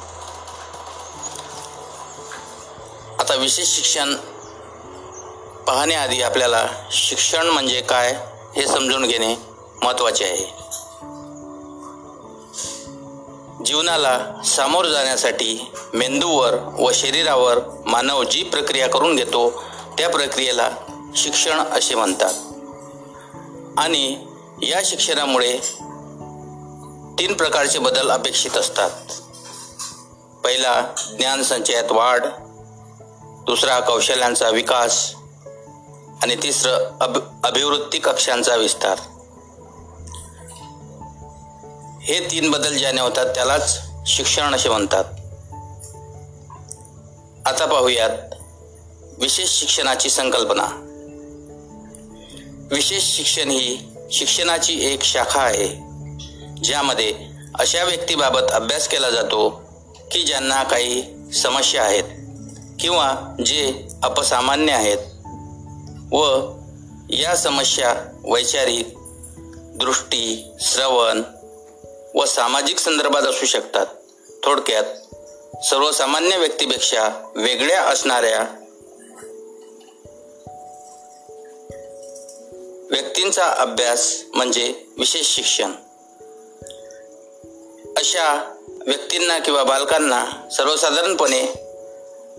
आता 3.19 3.33
विशेष 3.33 3.67
शिक्षण 3.67 4.15
पाहण्याआधी 5.71 6.21
आपल्याला 6.21 6.67
शिक्षण 6.91 7.47
म्हणजे 7.47 7.81
काय 7.81 8.15
हे 8.55 8.67
समजून 8.67 9.07
घेणे 9.07 9.35
महत्त्वाचे 9.83 10.25
आहे. 10.25 10.45
जीवनाला 13.65 14.41
सामोर 14.45 14.85
जाण्यासाठी 14.85 15.71
मेंदूवर 15.93 16.53
व 16.79 16.91
शरीरावर 16.93 17.59
मानव 17.85 18.23
जी 18.23 18.43
प्रक्रिया 18.43 18.89
करून 18.89 19.15
घेतो 19.15 19.63
त्या 19.97 20.09
प्रक्रियेला 20.09 20.69
शिक्षण 21.15 21.59
असे 21.59 21.95
म्हणतात. 21.95 22.33
आणि 23.77 24.25
या 24.61 24.81
शिक्षणामुळे 24.85 25.57
तीन 27.19 27.33
प्रकारचे 27.33 27.79
बदल 27.79 28.11
अपेक्षित 28.11 28.57
असतात. 28.57 28.91
पहिला 30.43 30.81
ज्ञान 31.17 31.43
संचयात 31.43 31.91
वाढ. 31.91 32.25
दुसरा 33.45 33.79
कौशल्यांचा 33.79 34.49
विकास. 34.49 35.13
आणि 36.23 36.35
तिसरं 36.35 36.97
अभ 37.01 37.17
अभिवृत्ती 37.43 37.99
कक्षांचा 37.99 38.55
विस्तार. 38.55 38.97
हे 42.01 42.31
तीन 42.31 42.51
बदल 42.51 42.77
ज्याने 42.77 43.01
होतात 43.01 43.25
त्यालाच 43.35 43.79
शिक्षण 44.05 44.55
असे 44.55 44.69
म्हणतात. 44.69 45.03
आता 47.45 47.65
पाहूयात 47.65 48.09
विशेष 49.17 49.49
शिक्षणाची 49.49 50.09
संकल्पना. 50.09 50.67
विशेष 52.71 53.03
शिक्षण 53.03 53.49
ही 53.49 53.91
शिक्षणाची 54.11 54.85
एक 54.93 55.03
शाखा 55.03 55.41
आहे 55.41 55.67
ज्यामध्ये 56.63 57.13
अशा 57.59 57.83
व्यक्तीबाबत 57.83 58.51
अभ्यास 58.51 58.87
केला 58.87 59.09
जातो 59.09 59.49
की 60.11 60.23
ज्यांना 60.23 60.63
काही 60.63 61.03
समस्या 61.33 61.83
आहेत 61.83 62.03
किंवा 62.79 63.35
जे 63.45 63.87
अपसामान्य 64.03 64.73
आहेत. 64.73 64.97
व 66.11 66.23
या 67.09 67.35
समस्या 67.35 67.95
वैचारिक 68.25 68.87
दृष्टी 69.79 70.51
श्रवण 70.61 71.21
व 72.15 72.25
सामाजिक 72.25 72.79
संदर्भात 72.79 73.21
असू 73.21 73.45
शकतात. 73.45 73.85
थोडक्यात 74.43 74.83
सर्वसामान्य 75.65 76.37
व्यक्तीपेक्षा 76.37 77.31
वेगळ्या 77.35 77.81
असणाऱ्या 77.81 78.39
व्यक्तींचा 82.91 83.45
अभ्यास 83.45 84.21
म्हणजे 84.33 84.85
विशेष 84.97 85.35
शिक्षण. 85.35 85.71
अशा 87.97 88.53
व्यक्तींना 88.87 89.39
किंवा 89.39 89.63
बालकांना 89.63 90.25
सर्वसाधारणपणे 90.57 91.41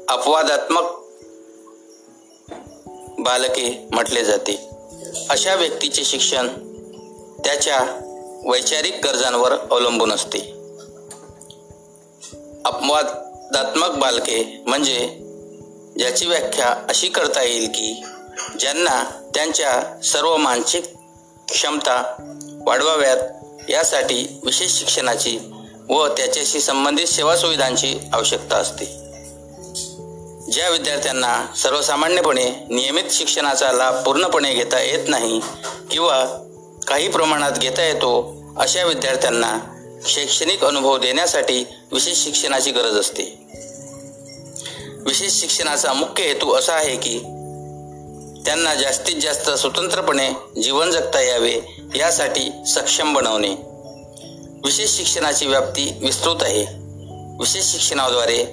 अपवादात्मक 0.08 1.01
बालके 3.22 3.86
म्हटले 3.92 4.24
जाते. 4.24 4.68
अशा 5.30 5.54
व्यक्तीचे 5.54 6.04
शिक्षण 6.04 6.48
त्याच्या 7.44 7.80
वैचारिक 8.44 9.06
गरजांवर 9.06 9.52
अवलंबून 9.52 10.12
असते. 10.12 10.38
अपवादात्मक 12.64 13.90
बालके 13.90 14.62
म्हणजे 14.66 15.08
ज्याची 15.98 16.26
व्याख्या 16.26 16.66
अशी 16.88 17.08
करता 17.08 17.42
येईल 17.42 17.68
की 17.68 18.02
ज्यांना 18.60 19.04
त्यांच्या 19.34 20.00
सर्व 20.02 20.36
मानसिक 20.36 20.84
क्षमता 21.48 22.02
वाढवाव्यात 22.66 23.16
यासाठी 23.68 24.40
विशेष 24.44 24.72
शिक्षणाची 24.72 25.38
व 25.88 26.06
त्याच्याशी 26.08 26.60
संबंधित 26.60 27.06
सेवा 27.06 27.36
सुविधांची 27.36 27.98
आवश्यकता 28.12 28.56
असते. 28.56 29.11
ज्या 30.52 30.68
विद्यार्थ्यांना 30.68 31.46
सर्वसामान्यपणे 31.56 32.50
नियमित 32.68 33.04
शिक्षणाचा 33.10 33.72
लाभ 33.72 34.04
पूर्णपणे 34.06 34.54
घेता 34.54 34.80
येत 34.80 35.08
नाही 35.08 35.40
किंवा 35.90 36.24
काही 36.86 37.08
प्रमाणात 37.08 37.52
घेता 37.52 37.82
येतो 37.82 38.34
अशा 38.56 38.84
विद्यार्थ्यांना 38.84 39.58
शैक्षणिक 40.06 40.64
अनुभव 40.64 40.98
देण्यासाठी 40.98 41.64
विशेष 41.92 42.18
शिक्षणाची 42.18 42.70
गरज 42.70 42.98
असते. 42.98 43.46
विशेष 45.06 45.32
शिक्षणाचा 45.32 45.92
मुख्य 45.92 46.24
हेतू 46.24 46.54
असा 46.54 46.72
आहे 46.72 46.96
की 46.96 47.18
त्यांना 48.46 48.74
जास्तीत 48.74 49.16
जास्त 49.22 49.50
स्वतंत्रपणे 49.50 50.30
जीवन 50.62 50.90
जगता 50.90 51.20
यावे 51.20 51.60
यासाठी 51.94 52.50
सक्षम 52.66 53.14
बनवणे. 53.14 53.54
विशेष 54.64 54.90
शिक्षणाची 54.90 55.46
व्याप्ती 55.46 55.98
विस्तृत 56.00 56.42
आहे. 56.42 56.64
विशेष 57.40 57.64
शिक्षणाद्वारे 57.64 58.44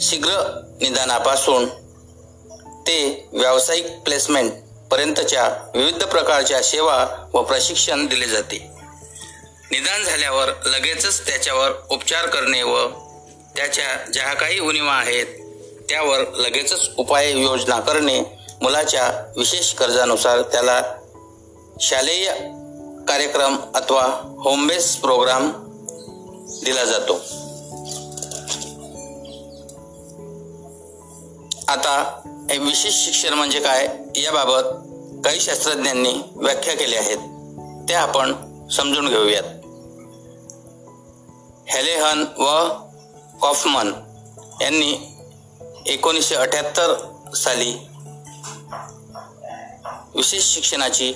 शीघ्र 0.00 0.60
निदानापासून 0.80 1.66
ते 2.86 3.28
व्यावसायिक 3.32 3.86
प्लेसमेंट 4.04 4.52
पर्यंतच्या 4.90 5.48
विविध 5.74 6.04
प्रकारच्या 6.04 6.62
सेवा 6.62 7.28
व 7.32 7.42
प्रशिक्षण 7.42 8.06
दिले 8.06 8.26
जाते. 8.26 8.70
निदान 9.70 10.04
झाल्यावर 10.04 10.48
लगेचच 10.64 11.26
त्याच्यावर 11.26 11.70
उपचार 11.90 12.26
करणे 12.26 12.62
व 12.62 12.86
त्याच्या 13.56 14.10
ज्या 14.12 14.34
काही 14.34 14.58
उणीवा 14.58 14.92
आहेत 14.92 15.26
त्यावर 15.88 16.18
लगेचच 16.36 16.90
उपाययोजना 16.96 17.80
करणे 17.80 18.20
मुलाच्या 18.62 19.32
विशेष 19.36 19.74
गरजानुसार 19.80 20.42
त्याला 20.42 20.82
शालेय 21.80 22.30
कार्यक्रम 23.08 23.56
अथवा 23.74 24.04
होमबेस 24.44 24.96
प्रोग्राम 24.96 25.50
दिला 26.64 26.84
जातो. 26.84 27.20
आता 31.68 32.20
हे 32.50 32.58
विशेष 32.58 32.94
शिक्षण 32.94 33.34
म्हणजे 33.34 33.60
काय 33.60 33.86
याबाबत 34.16 34.62
काही 35.24 35.40
शास्त्रज्ञांनी 35.40 36.12
व्याख्या 36.36 36.74
केल्या 36.74 37.00
आहेत. 37.00 37.18
त्या 37.88 38.00
आपण 38.00 38.32
समजून 38.68 39.08
घेऊयात. 39.08 39.42
हेलेहन 41.68 42.24
व 42.38 42.68
कॉफमन 43.42 43.92
यांनी 44.60 44.94
एकोणीसशे 45.86 46.34
अठ्याहत्तर 46.34 46.94
साली 47.36 47.74
विशेष 50.14 50.54
शिक्षणाची 50.54 51.12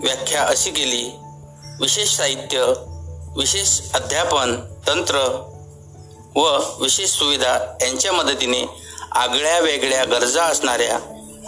व्याख्या 0.00 0.42
अशी 0.42 0.70
केली 0.70 1.10
विशेष 1.80 2.16
साहित्य 2.16 2.72
विशेष 3.36 3.80
अध्यापन 3.94 4.56
तंत्र 4.86 5.18
व 6.36 6.58
विशेष 6.80 7.10
सुविधा 7.10 7.58
यांच्या 7.82 8.12
मदतीने 8.12 8.85
आगळ्या 9.16 9.60
वेगळ्या 9.60 10.04
गरजा 10.04 10.44
असणाऱ्या 10.44 10.98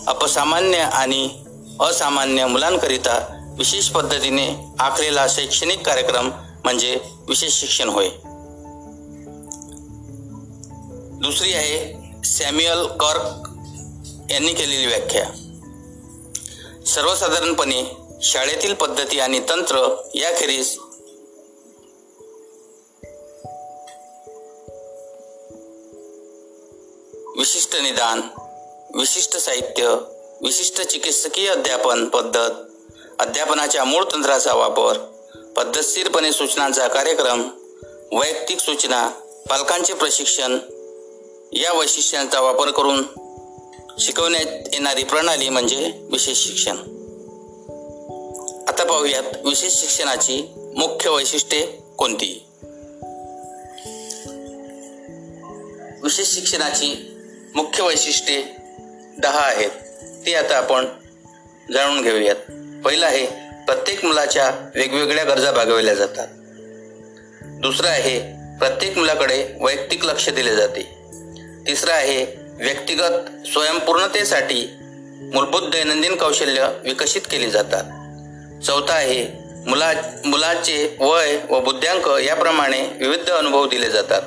अपसामान्य 0.07 0.79
आणि 0.79 1.45
असामान्य 1.81 2.47
मुलांकरिता 2.47 3.45
विशेष 3.59 3.89
पद्धतीने 3.89 4.75
आखलेला 4.79 5.27
शैक्षणिक 5.29 5.87
कार्यक्रम 5.87 6.31
म्हणजे 6.65 7.01
विशेष 7.29 7.53
शिक्षण 7.53 7.89
होय. 7.89 8.09
दुसरी 11.21 11.53
आहे 11.53 11.95
सॅम्युअल 12.25 12.87
कर्क 12.87 13.49
यांनी 14.33 14.53
केलेली 14.55 14.87
व्याख्या. 14.87 15.25
सर्वसाधारणपणे 16.87 17.85
शाळेतील 18.23 18.75
पद्धती 18.75 19.21
आणि 19.21 19.41
तंत्र 19.49 19.97
याखेरीज 20.15 20.79
विशिष्ट 27.39 27.77
निदान 27.77 28.21
विशिष्ट 28.95 29.37
साहित्य 29.37 29.89
विशिष्ट 30.41 30.81
चिकित्सकीय 30.83 31.49
अध्यापन 31.49 32.09
पद्धत 32.09 32.51
अध्यापनाच्या 33.19 33.85
मूळ 33.85 34.05
तंत्राचा 34.05 34.55
वापर 34.55 34.97
पद्धतशीरपणे 35.57 36.33
सूचनांचा 36.33 36.89
कार्यक्रम 36.89 37.49
वैयक्तिक 38.13 38.59
सूचना 38.59 39.09
पालकांचे 39.51 39.95
प्रशिक्षण 39.95 40.59
या 41.53 41.79
वैशिष्ट्यांचा 41.79 42.41
वापर 42.41 42.71
करून 42.71 43.03
शिकवण्यात 43.99 44.69
येणारी 44.73 45.05
प्रणाली 45.05 45.49
म्हणजे 45.49 45.93
विशेष 46.11 46.39
शिक्षण. 46.39 46.77
आता 48.69 48.85
पाहूयात 48.85 49.23
विशेष 49.45 49.73
शिक्षणाची 49.73 50.55
मुख्य 50.77 51.11
वैशिष्ट्ये 51.11 51.79
कोणती? 51.99 52.45
विशेष 56.03 56.35
शिक्षणाची 56.35 57.15
मुख्य 57.55 57.83
वैशिष्ट्ये 57.83 58.45
दहा 59.19 59.41
आहेत. 59.41 59.71
ती 60.27 60.35
आता 60.35 60.57
आपण 60.57 60.87
जाणून 61.73 62.03
घेऊयात. 62.03 62.37
पहिलं 62.85 63.07
आहे 63.07 63.27
प्रत्येक 63.65 64.05
मुलाच्या 64.05 64.51
वेगवेगळ्या 64.75 65.25
गरजा 65.25 65.53
भागवल्या 65.53 65.95
जातात. 65.95 66.29
दुसरं 67.43 67.89
आहे 67.89 68.19
प्रत्येक 68.59 68.99
मुलाकडे 68.99 69.49
वैयक्तिक 69.61 70.05
लक्ष 70.05 70.29
दिले 70.29 70.57
जाते. 70.57 70.83
तिसरं 71.67 71.93
आहे 71.93 72.25
व्यक्तिगत 72.65 73.47
स्वयंपूर्णतेसाठी 73.53 74.69
मूलभूत 75.35 75.63
दैनंदिन 75.63 76.15
कौशल्य 76.15 76.69
विकसित 76.85 77.21
केली 77.31 77.51
जातात. 77.51 77.85
चौथा 78.65 78.95
आहे 78.95 79.49
मुला 79.67 79.93
मुलाचे 80.25 80.97
वय 81.01 81.39
व 81.51 81.61
बुद्ध्यांक 81.61 82.09
याप्रमाणे 82.09 82.83
विविध 83.01 83.31
अनुभव 83.31 83.67
दिले 83.67 83.91
जातात. 83.91 84.23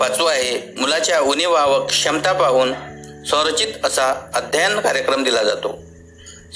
पाचवा 0.00 0.30
आहे 0.30 0.80
मुलाच्या 0.80 1.20
उणीवा 1.20 1.64
व 1.64 1.86
क्षमता 1.86 2.32
पाहून 2.32 2.72
संरचित 3.24 3.66
असा 3.84 4.30
अध्ययन 4.34 4.80
कार्यक्रम 4.80 5.22
दिला 5.22 5.42
जातो. 5.42 5.82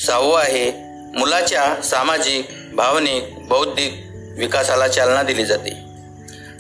सहावं 0.07 0.40
आहे 0.40 0.70
मुलाच्या 1.18 1.83
सामाजिक 1.83 2.46
भावनिक 2.74 3.48
बौद्धिक 3.48 4.04
विकासाला 4.38 4.88
चालना 4.88 5.22
दिली 5.22 5.44
जाते. 5.44 5.70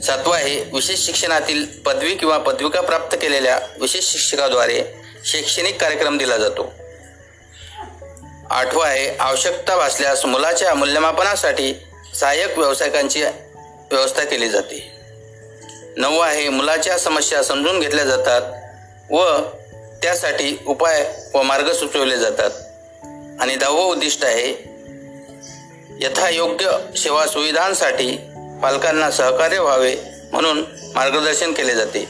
सातवा 0.02 0.36
आहे 0.36 0.70
विशेष 0.74 1.00
शिक्षणातील 1.00 1.64
पदवी 1.64 2.14
किंवा 2.14 2.38
पदविका 2.38 2.80
प्राप्त 2.80 3.16
केलेल्या 3.22 3.60
विशेष 3.80 4.04
शिक्षकाद्वारे 4.04 4.82
शैक्षणिक 5.24 5.80
कार्यक्रम 5.80 6.18
दिला 6.18 6.36
जातो. 6.36 6.72
आठवा 8.50 8.86
आहे 8.86 9.16
आवश्यकता 9.16 9.76
भासल्यास 9.76 10.24
मुलाच्या 10.24 10.74
मूल्यमापनासाठी 10.74 11.74
सहाय्यक 12.20 12.58
व्यावसायिकांची 12.58 13.22
व्यवस्था 13.92 14.24
केली 14.24 14.48
जाते. 14.48 14.93
नववा 15.96 16.26
आहे. 16.26 16.48
मुलाच्या 16.48 16.98
समस्या 16.98 17.42
समजून 17.42 17.80
घेतल्या 17.80 18.04
जातात 18.04 18.42
व 19.10 19.38
त्यासाठी 20.02 20.58
उपाय 20.66 21.14
व 21.34 21.42
मार्ग 21.42 21.72
सुचवले 21.72 22.18
जातात. 22.18 22.50
आणि 23.40 23.56
दहावं 23.56 23.84
उद्दिष्ट 23.84 24.24
आहे 24.24 24.74
यथायोग्य 26.00 26.78
सेवा 26.96 27.26
सुविधांसाठी 27.26 28.16
पालकांना 28.62 29.10
सहकार्य 29.10 29.58
व्हावे 29.58 29.96
म्हणून 30.32 30.64
मार्गदर्शन 30.94 31.52
केले 31.52 31.74
जाते. 31.74 32.08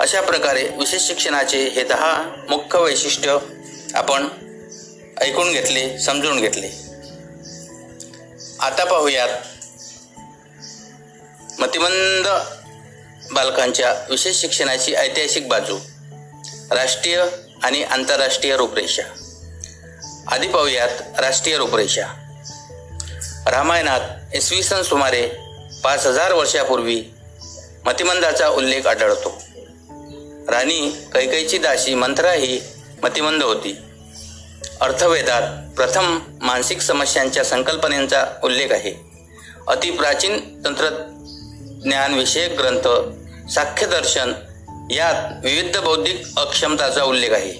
अशा 0.00 0.20
प्रकारे 0.20 0.68
विशेष 0.78 1.02
शिक्षणाचे 1.02 1.68
हे 1.68 1.82
दहा 1.82 2.22
मुख्य 2.48 2.78
वैशिष्ट्य 2.78 3.38
आपण 3.94 4.28
ऐकून 5.20 5.52
घेतले 5.52 5.98
समजून 5.98 6.40
घेतले. 6.40 6.68
आता 8.60 8.84
पाहूयात. 8.84 9.28
मतिमंद 11.58 12.26
बालकांच्या 13.32 13.94
विशेष 14.10 14.36
शिक्षणाची 14.36 14.94
ऐतिहासिक 14.94 15.48
बाजू 15.48 15.78
राष्ट्रीय 16.70 17.24
आणि 17.62 17.82
आंतरराष्ट्रीय 17.82 18.56
रूपरेषा. 18.56 19.02
आधी 20.28 20.48
पाहूयात 20.48 21.20
राष्ट्रीय 21.20 21.56
रूपरेषा. 21.56 22.06
रामायणात 23.46 24.00
इसवी 24.34 24.62
सन 24.62 24.82
सुमारे 24.82 25.28
पाच 25.84 26.06
हजार 26.06 26.32
वर्षापूर्वी 26.32 27.04
मतिमंदाचा 27.84 28.48
उल्लेख 28.48 28.86
आढळतो. 28.86 29.42
राणी 30.48 31.06
कैकईची 31.14 31.58
दाशी 31.58 31.94
मंत्रा 31.94 32.32
ही 32.32 32.60
मतिमंद 33.02 33.42
होती. 33.42 33.78
अर्थवेदात 34.80 35.74
प्रथम 35.76 36.18
मानसिक 36.42 36.80
समस्यांच्या 36.80 37.44
संकल्पनेचा 37.44 38.26
उल्लेख 38.44 38.72
आहे. 38.72 38.94
अतिप्राचीन 39.68 40.62
ज्ञानविषयक 41.86 42.52
ग्रंथ 42.52 42.86
साख्यदर्शन 43.50 44.32
यात 44.90 45.44
विविध 45.44 45.76
बौद्धिक 45.76 46.22
अक्षमताचा 46.36 47.04
उल्लेख 47.04 47.30
आहे. 47.30 47.52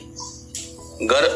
गर 1.07 1.27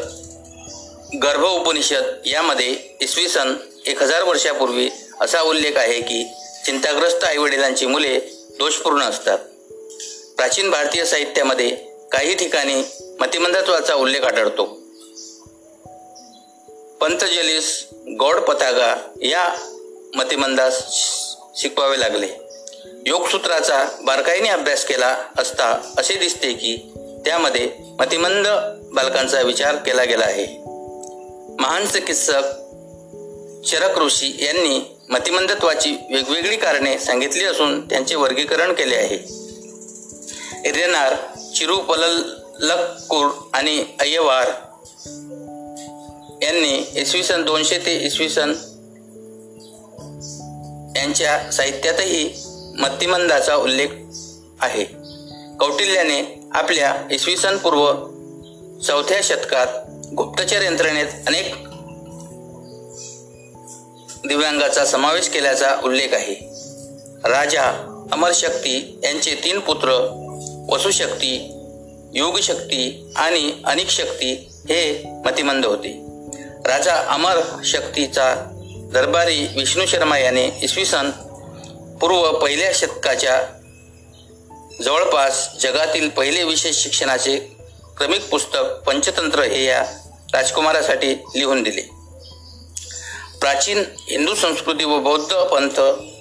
गर्भ 1.23 1.43
उपनिषद 1.43 2.03
यामध्ये 2.25 2.97
इसवी 3.01 3.27
सन 3.27 3.55
एक 3.85 4.01
हजार 4.01 4.23
वर्षापूर्वी 4.23 4.89
असा 5.21 5.41
उल्लेख 5.41 5.77
आहे 5.77 6.01
की 6.01 6.23
चिंताग्रस्त 6.65 7.23
आईवडिलांची 7.23 7.85
मुले 7.85 8.19
दोषपूर्ण 8.59 9.01
असतात. 9.01 9.37
प्राचीन 10.35 10.69
भारतीय 10.69 11.05
साहित्यामध्ये 11.05 11.69
काही 12.11 12.35
ठिकाणी 12.35 12.83
मतिमंदत्वाचा 13.19 13.93
उल्लेख 13.93 14.21
आढळतो. 14.21 14.65
पंतजलीस 17.01 17.85
गौड 18.19 18.39
पतागा 18.39 18.95
या 19.21 19.47
मतिमंदास 20.15 20.83
शिकवावे 21.55 21.99
लागले. 21.99 22.40
योगसूत्राचा 23.07 23.87
बारकाईने 24.03 24.49
अभ्यास 24.49 24.85
केला 24.85 25.15
असता 25.37 25.93
असे 25.97 26.15
दिसते 26.15 26.53
की 26.53 26.77
त्यामध्ये 27.25 27.69
मतिमंद 27.99 28.47
बालकांचा 28.93 29.41
विचार 29.41 29.75
केला 29.75 30.03
गेला 30.03 30.25
आहे. 30.25 30.45
महान 31.59 31.85
चिकित्सक 31.87 32.43
चरक 33.65 33.99
ऋषी 33.99 34.37
यांनी 34.39 34.97
मतिमंदत्वाची 35.09 35.91
वेगवेगळी 35.91 36.55
कारणे 36.55 36.97
सांगितली 36.99 37.43
असून 37.43 37.89
त्यांचे 37.89 38.15
वर्गीकरण 38.15 38.73
केले 38.73 38.95
आहे. 38.95 39.17
रेनार 40.71 41.13
चिरुपलक्कूर 41.55 43.29
आणि 43.53 43.85
अय्यवार 43.99 44.47
यांनी 46.43 46.91
इसवी 46.95 47.23
सन 47.23 47.43
दोनशे 47.43 47.77
ते 47.77 48.05
इसवी 48.05 48.29
सन 48.29 48.53
यांच्या 50.95 51.51
साहित्यातही 51.51 52.43
मतिमंदाचा 52.79 53.55
उल्लेख 53.55 53.87
आहे. 54.61 54.83
कौटिल्याने 55.59 56.49
आपल्या 56.51 56.95
इसवी 57.11 57.37
सन 57.37 57.57
पूर्व 57.57 57.93
चौथ्या 58.79 59.19
शतकात 59.23 59.67
गुप्तचर 60.13 60.61
यंत्रणेत 60.61 61.05
अनेक 61.27 61.55
दिव्यांगाचा 64.27 64.85
समावेश 64.85 65.29
केल्याचा 65.29 65.75
उल्लेख 65.83 66.13
आहे. 66.13 66.33
राजा 67.23 67.63
अमरशक्ती 68.11 68.99
यांचे 69.03 69.35
तीन 69.35 69.59
पुत्र 69.59 69.89
वसुशक्ती 70.69 71.57
योगशक्ती 72.13 73.11
आणि 73.15 73.51
अनिक 73.65 73.89
शक्ती 73.89 74.49
हे 74.51 75.03
मतिमंद 75.25 75.65
होते. 75.65 76.05
राजा 76.65 76.95
अमर 76.95 77.41
शक्तीचा 77.63 78.35
दरबारी 78.93 79.47
विष्णू 79.57 79.85
शर्मा 79.85 80.17
याने 80.17 80.49
इसवी 80.61 80.85
सन 80.85 81.11
पूर्व 82.01 82.31
पहिल्या 82.31 82.71
शतकाच्या 82.73 83.41
जवळपास 84.83 85.49
जगातील 85.59 86.09
पहिले 86.09 86.43
विशेष 86.43 86.75
शिक्षणाचे 86.75 87.37
क्रमिक 87.97 88.29
पुस्तक 88.29 88.87
पंचतंत्र 88.87 89.41
हे 89.41 89.65
या 89.65 89.85
राजकुमारासाठी 90.33 91.13
लिहून 91.13 91.63
दिले. 91.63 91.81
प्राचीन 93.39 93.83
हिंदू 94.09 94.35
संस्कृती 94.35 94.83
व 94.83 94.99
बौद्ध 94.99 95.35
पंथ 95.35 95.79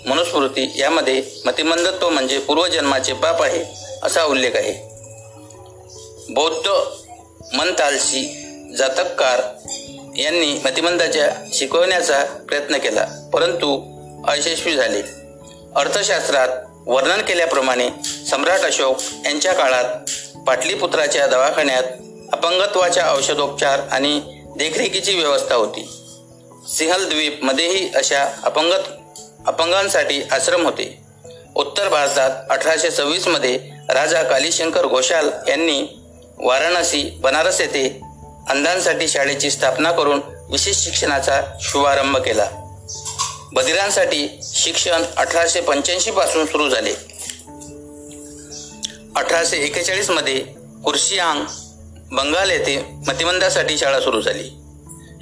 मनुस्मृती 0.08 0.72
यामध्ये 0.76 1.22
मतिमंदत्व 1.44 2.08
म्हणजे 2.08 2.38
पूर्वजन्माचे 2.38 3.12
पाप 3.12 3.42
आहे 3.42 3.64
असा 4.02 4.24
उल्लेख 4.24 4.52
आहे. 4.54 4.74
बौद्ध 6.34 6.68
मनतालशी 7.56 8.46
जातककार 8.78 9.40
यांनी 10.16 10.60
मतिमंदाच्या 10.64 11.44
शिकवण्याचा 11.54 12.24
प्रयत्न 12.24 12.78
केला 12.78 13.30
परंतु 13.32 13.80
अयशस्वी 14.28 14.76
झाले. 14.76 15.19
अर्थशास्त्रात 15.76 16.48
वर्णन 16.87 17.20
केल्याप्रमाणे 17.20 17.88
सम्राट 18.30 18.61
अशोक 18.61 19.00
यांच्या 19.24 19.52
काळात 19.52 19.85
पाटलीपुत्राच्या 20.46 21.26
दवाखान्यात 21.26 21.83
अपंगत्वाच्या 22.33 23.11
औषधोपचार 23.12 23.80
आणि 23.90 24.20
देखरेखीची 24.56 25.14
व्यवस्था 25.14 25.54
होती. 25.54 25.85
सिंहल 26.68 27.09
द्वीपमध्येही 27.09 27.90
अशा 27.94 28.24
अपंगत 28.44 28.88
अपंगांसाठी 29.46 30.22
आश्रम 30.30 30.64
होते. 30.64 31.02
उत्तर 31.56 31.88
भारतात 31.88 32.30
अठराशे 32.50 32.90
सव्वीसमध्ये 32.90 33.59
राजा 33.90 34.22
कालीशंकर 34.22 34.87
घोषाल 34.87 35.30
यांनी 35.48 35.83
वाराणसी 36.38 37.18
बनारस 37.20 37.61
येथे 37.61 37.88
अंधांसाठी 38.48 39.09
शाळेची 39.09 39.50
स्थापना 39.50 39.92
करून 39.92 40.20
विशेष 40.50 40.76
शिक्षणाचा 40.76 41.40
शुभारंभ 41.61 42.16
केला. 42.16 42.59
बधिरांसाठी 43.52 44.40
शिक्षण 44.42 45.02
अठराशे 45.16 45.60
पंच्याऐंशी 45.60 46.10
पासून 46.10 46.46
सुरू 46.46 46.68
झाले. 46.68 46.92
अठराशे 49.16 49.56
एकेचाळीसमध्ये 49.56 50.38
कुर्शियांग 50.84 51.44
बंगाल 52.12 52.50
येथे 52.50 52.84
मतिमंदासाठी 53.06 53.78
शाळा 53.78 54.00
सुरू 54.00 54.20
झाली. 54.20 54.50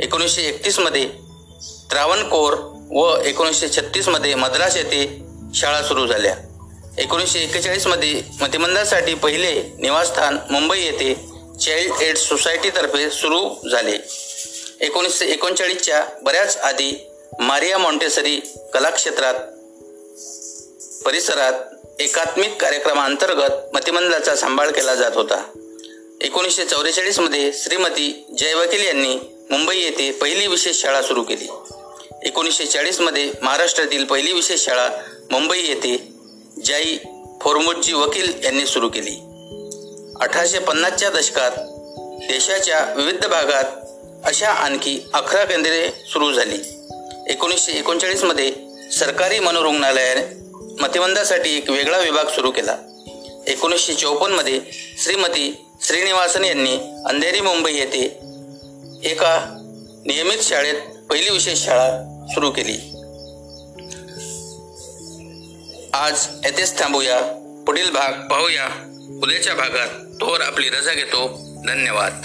एकोणीसशे 0.00 0.42
एकतीसमध्ये 0.42 1.08
त्रावणकोर 1.90 2.54
व 2.90 3.22
एकोणीसशे 3.24 3.68
छत्तीसमध्ये 3.68 4.34
मद्रास 4.34 4.76
येथे 4.76 5.22
शाळा 5.54 5.82
सुरू 5.82 6.06
झाल्या. 6.06 6.36
एकोणीसशे 6.98 7.38
एक्केचाळीसमध्ये 7.38 8.22
मतिमंदासाठी 8.40 9.14
पहिले 9.14 9.62
निवासस्थान 9.78 10.38
मुंबई 10.50 10.80
येथे 10.80 11.14
चाइल्ड 11.58 12.02
एड 12.02 12.16
सोसायटीतर्फे 12.16 13.10
सुरू 13.10 13.68
झाले. 13.68 13.98
एकोणीसशे 14.80 15.26
एकोणचाळीसच्या 15.26 16.04
बऱ्याच 16.22 16.56
आधी 16.56 17.07
मारिया 17.38 17.78
मॉन्टेसरी 17.78 18.40
कलाक्षेत्रात 18.74 19.34
परिसरात 21.04 21.52
एकात्मिक 22.00 22.62
कार्यक्रमांतर्गत 22.62 23.74
मतिमंदाचा 23.74 24.36
सांभाळ 24.36 24.70
केला 24.70 24.94
जात 24.94 25.10
होता. 25.14 25.44
एकोणीसशे 26.20 26.64
चौवेचाळीसमध्ये 26.64 27.52
श्रीमती 27.52 28.26
जय 28.38 28.54
वकील 28.54 28.86
यांनी 28.86 29.16
मुंबई 29.50 29.78
येथे 29.78 30.10
पहिली 30.10 30.46
विशेष 30.46 30.76
शाळा 30.76 31.02
सुरू 31.02 31.22
केली. 31.22 31.48
एकोणीसशे 32.22 32.66
चाळीसमध्ये 32.66 33.32
महाराष्ट्रातील 33.42 34.04
पहिली 34.04 34.32
विशेष 34.32 34.60
शाळा 34.60 34.88
मुंबई 35.30 35.58
येथे 35.58 36.08
जाई 36.64 36.98
फोरमुटजी 37.42 37.92
वकील 37.92 38.44
यांनी 38.44 38.66
सुरू 38.66 38.88
केली. 38.88 39.16
अठराशे 40.20 40.58
पन्नासच्या 40.58 41.10
दशकात 41.10 41.50
देशाच्या 42.28 42.94
विविध 42.96 43.26
भागात 43.26 43.64
अशा 44.24 44.48
आणखी 44.48 45.00
अकरा 45.14 45.44
केंद्रे 45.44 45.90
सुरू 45.90 46.32
झाली. 46.32 46.58
एकोणीसशे 47.28 47.72
एकोणचाळीसमध्ये 47.72 48.52
सरकारी 48.92 49.38
मनोरुग्णालयाने 49.38 50.20
मतिमंदासाठी 50.82 51.56
एक 51.56 51.70
वेगळा 51.70 51.98
विभाग 51.98 52.24
सुरू 52.24 52.50
केला. 52.50 52.76
एकोणीसशे 53.46 53.94
चौपन्नमध्ये 53.94 54.60
श्रीमती 54.98 55.64
श्रीनिवासन 55.82 56.44
यांनी 56.44 56.76
अंधेरी 57.06 57.40
मुंबई 57.40 57.74
येथे 57.74 58.18
एका 59.04 59.54
नियमित 60.06 60.38
शाळेत 60.42 60.74
पहिली 61.10 61.30
विशेष 61.30 61.58
शाळा 61.58 61.90
सुरू 62.30 62.50
केली. 62.50 62.76
आज 65.92 66.26
येथेच 66.44 66.78
थांबूया. 66.78 67.20
पुढील 67.66 67.90
भाग 67.90 68.28
पाहूया. 68.28 68.66
उद्याच्या 69.22 69.54
भागात 69.54 69.88
तोवर 70.20 70.40
आपली 70.40 70.68
रजा 70.68 70.92
घेतो. 70.92 71.40
धन्यवाद. 71.68 72.22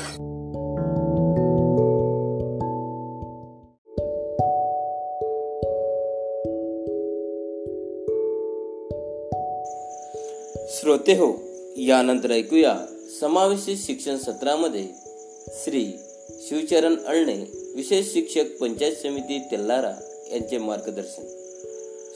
श्रोते 10.84 11.14
हो 11.14 11.40
यानंतर 11.78 12.32
ऐकूया 12.32 12.76
समावेशित 13.22 13.78
शिक्षण 13.78 14.18
सत्रामध्ये 14.18 14.88
श्री 15.48 15.94
शिवचरण 16.42 16.96
अळणे 17.06 17.72
विशेष 17.76 18.14
शिक्षक 18.14 18.44
पंचायत 18.62 18.96
समिती 18.96 19.40
तेल्लारा 19.40 19.94
यांचे 20.32 20.58
मार्गदर्शन. 20.58 21.24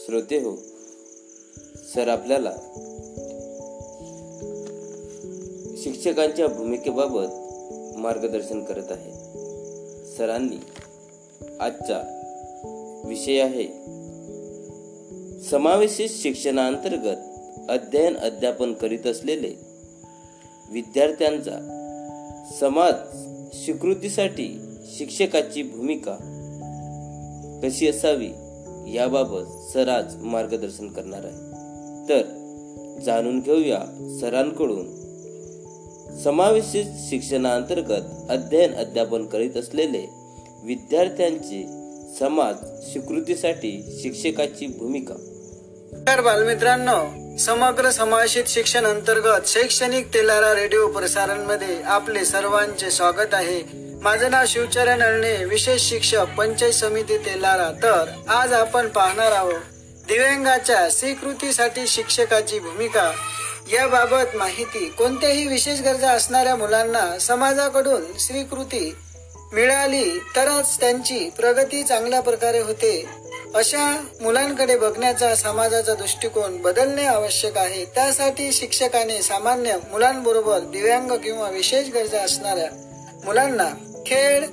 श्रोते 0.05 0.37
हो 0.37 0.55
सर 1.95 2.07
आपल्याला 2.07 2.51
शिक्षकांच्या 5.83 6.47
भूमिकेबाबत 6.47 7.27
मार्गदर्शन 7.97 8.63
करत 8.63 8.91
आहे 8.91 9.13
सरांनी 10.17 10.59
आजचा 11.59 12.21
विषय 13.05 13.39
आहे 13.39 13.67
समावेशित 15.49 16.09
शिक्षणाअंतर्गत 16.11 17.17
अध्ययन 17.69 18.17
अध्यापन 18.17 18.73
करीत 18.73 19.07
असलेले 19.07 19.59
विद्यार्थ्यांचा 20.71 21.51
समाज 22.59 22.93
स्वीकृतीसाठी 23.55 24.61
शिक्षकाची 24.97 25.63
भूमिका 25.63 26.17
कशी 27.63 27.87
असावी 27.87 28.29
याबाबत 28.93 29.71
सर 29.73 29.87
आज 29.87 30.15
मार्गदर्शन 30.15 30.87
करणार 30.87 31.19
आहे. 31.23 31.33
तर 32.09 32.21
जाणून 33.05 33.39
घेऊया 33.39 33.79
सरांकडून. 34.21 34.85
समावेशित 36.23 36.85
शिक्षणाअंतर्गत 37.09 38.29
अध्ययन 38.29 38.73
अध्यापन 38.73 39.25
करीत 39.25 39.57
असलेले 39.57 40.09
विद्यार्थ्यांची 40.63 41.65
समाज 42.19 42.55
स्वीकृतीसाठी 42.91 43.99
शिक्षकाची 44.01 44.67
भूमिका. 44.67 45.15
तर 45.93 46.21
बालमित्रांनो. 46.21 47.26
समग्र 47.39 47.89
समावेशित 47.91 48.43
शिक्षण 48.47 48.85
अंतर्गत 48.85 49.47
शैक्षणिक 49.47 50.07
तेलारा 50.13 50.53
रेडिओ 50.55 50.87
प्रसारणमध्ये 50.87 51.81
आपले 51.85 52.23
सर्वांचे 52.25 52.89
स्वागत 52.91 53.33
आहे. 53.33 53.61
माझे 54.01 54.29
नाव 54.29 54.45
शिवचरण 54.47 55.01
अळणे 55.01 55.45
विशेष 55.45 55.81
शिक्षक 55.81 56.33
पंचायत 56.37 56.73
समिती 56.73 57.17
तेलारा. 57.17 57.69
तर 57.83 58.09
आज 58.29 58.53
आपण 58.53 58.87
पाहणार 58.87 59.31
आहोत 59.31 59.59
दिव्यांगाच्या 60.07 60.89
स्वीकृतीसाठी 60.89 61.87
शिक्षकाची 61.87 62.59
भूमिका. 62.59 63.11
याबाबत 63.73 64.35
माहिती 64.35 64.85
कोणत्याही 64.89 65.47
विशेष 65.47 65.81
गरजा 65.81 66.11
असणाऱ्या 66.11 66.55
मुलांना 66.55 67.17
समाजाकडून 67.19 68.17
स्वीकृती 68.17 68.95
मिळाली 69.53 70.19
तरच 70.35 70.79
त्यांची 70.79 71.29
प्रगती 71.37 71.83
चांगल्या 71.83 72.21
प्रकारे 72.21 72.59
होते. 72.59 73.26
अशा 73.57 74.05
मुलांकडे 74.21 74.77
बघण्याचा 74.77 75.35
समाजाचा 75.35 75.93
दृष्टिकोन 75.93 76.61
बदलणे 76.61 77.05
आवश्यक 77.05 77.57
आहे. 77.57 77.85
त्यासाठी 77.85 78.51
शिक्षकाने 78.51 79.21
सामान्य 79.21 79.77
मुलांबरोबर 79.91 80.59
दिव्यांग 80.59 81.11
किंवा 81.11 81.49
विशेष 81.49 81.89
गरजा 81.89 82.21
असणाऱ्या 82.21 82.69
मुलांना 83.25 83.67
खेळ 84.07 84.45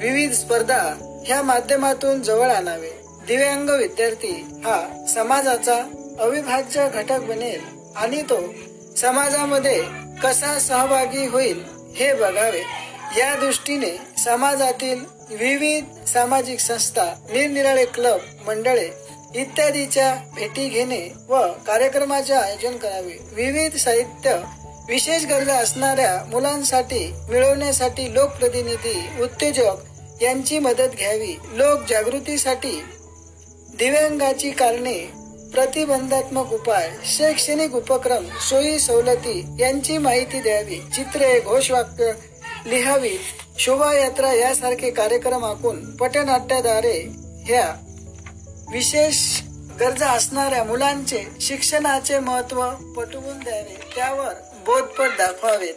विविध 0.00 0.32
स्पर्धा 0.32 0.82
ह्या 1.26 1.42
माध्यमातून 1.42 2.22
जवळ 2.22 2.50
आणावे. 2.50 2.90
दिव्यांग 3.26 3.70
विद्यार्थी 3.70 4.44
हा 4.64 5.04
समाजाचा 5.14 5.82
अविभाज्य 6.20 6.88
घटक 6.94 7.18
बनेल 7.18 7.60
आणि 7.96 8.22
तो 8.22 8.54
समाजामध्ये 8.96 9.82
कसा 10.22 10.58
सहभागी 10.58 11.26
होईल 11.26 11.64
हे 11.96 12.14
बघावे. 12.14 12.62
या 13.18 13.34
दृष्टीने 13.34 13.98
समाजातील 14.24 15.15
विविध 15.30 15.84
सामाजिक 16.06 16.60
संस्था 16.60 17.04
निरनिराळे 17.32 17.84
क्लब 17.84 18.18
मंडळे 18.46 18.88
इत्यादीच्या 19.34 20.14
भेटी 20.34 20.68
घेणे 20.68 21.00
व 21.28 21.52
कार्यक्रमाचे 21.66 22.34
आयोजन 22.34 22.76
करावे. 22.76 23.16
विविध 23.32 23.76
साहित्य 23.76 24.40
विशेष 24.88 25.24
गरजा 25.24 25.54
असणाऱ्या 25.54 26.24
मुलांसाठी 26.28 27.12
मिळवण्यासाठी 27.28 28.14
लोकप्रतिनिधी 28.14 29.22
उत्तेजक 29.22 30.22
यांची 30.22 30.58
मदत 30.58 30.94
घ्यावी. 30.98 31.36
लोक 31.52 31.80
जागृतीसाठी 31.88 32.82
दिव्यांगाची 33.78 34.50
कारणे 34.50 34.98
प्रतिबंधात्मक 35.52 36.52
उपाय 36.52 36.90
शैक्षणिक 37.04 37.74
उपक्रम 37.74 38.28
सोयी 38.50 38.78
सवलती 38.78 39.44
यांची 39.60 39.98
माहिती 39.98 40.40
द्यावी. 40.40 40.78
चित्रे 40.94 41.40
घोषवाक्य 41.40 42.12
लिहावी. 42.66 43.18
शोभायात्रा 43.58 44.32
यासारखे 44.32 44.90
कार्यक्रम 44.90 45.44
आखून 45.44 45.96
पटनाट्याद्वारे 45.96 47.06
ह्या 47.44 47.74
विशेष 48.72 49.40
गरजा 49.80 50.06
असणाऱ्या 50.06 50.64
मुलांचे 50.64 51.24
शिक्षणाचे 51.40 52.18
महत्त्व 52.18 52.70
पटवून 52.70 53.38
द्यावे. 53.38 53.92
त्यावर 53.96 54.34
बोधपट 54.66 55.08
दाखवावेत. 55.18 55.74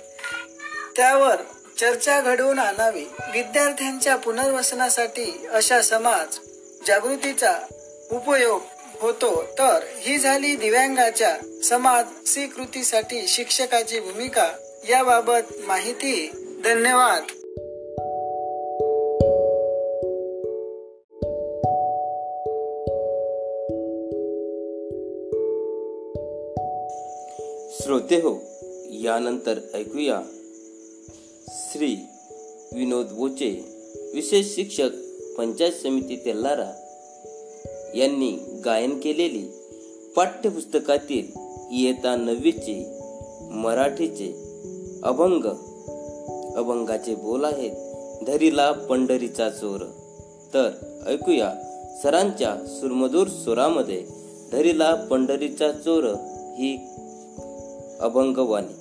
त्यावर 0.95 1.35
चर्चा 1.79 2.21
घडवून 2.21 2.59
आणावी. 2.59 3.05
विद्यार्थ्यांच्या 3.33 4.15
पुनर्वसनासाठी 4.15 5.45
अशा 5.53 5.81
समाज 5.81 6.37
जागृतीचा 6.87 7.53
उपयोग 8.11 8.61
होतो. 9.01 9.43
तर 9.43 9.79
ही 9.97 10.17
झाली 10.17 10.55
दिव्यांगाच्या 10.55 11.61
समाज 11.63 12.05
स्वीकृतीसाठी 12.27 13.27
शिक्षकाची 13.27 13.99
भूमिका. 13.99 14.47
याबाबत 14.89 15.53
माहिती 15.67 16.45
धन्यवाद. 16.63 17.23
श्रोते 27.81 28.15
हो 28.15 28.33
यानंतर 28.91 29.59
ऐकूया 29.73 30.21
श्री 31.49 31.95
विनोद 32.73 33.05
बोचे 33.05 33.49
विशेष 34.13 34.55
शिक्षक 34.55 34.89
पंचायत 35.37 35.73
समिती 35.73 36.15
तेल्लारा 36.15 36.71
यांनी 37.95 38.61
गायन 38.65 38.99
केलेली 38.99 39.45
पाठ्यपुस्तकातील 40.15 41.25
इयत्ता 41.71 42.15
नववीचे 42.15 42.77
मराठीचे 43.51 44.31
अभंग 45.03 45.68
अभंगाचे 46.57 47.15
बोल 47.15 47.45
आहेत. 47.45 47.71
धरीला 48.27 48.71
पंढरीचा 48.71 49.49
चोर. 49.49 49.81
तर 50.53 50.69
ऐकूया 51.07 51.49
सरांच्या 52.03 52.55
सुरमधूर 52.67 53.27
स्वरामध्ये 53.27 54.05
धरीला 54.51 54.95
पंढरीचा 54.95 55.71
चोर 55.71 56.03
ही 56.57 56.75
अभंगवाणी. 58.01 58.73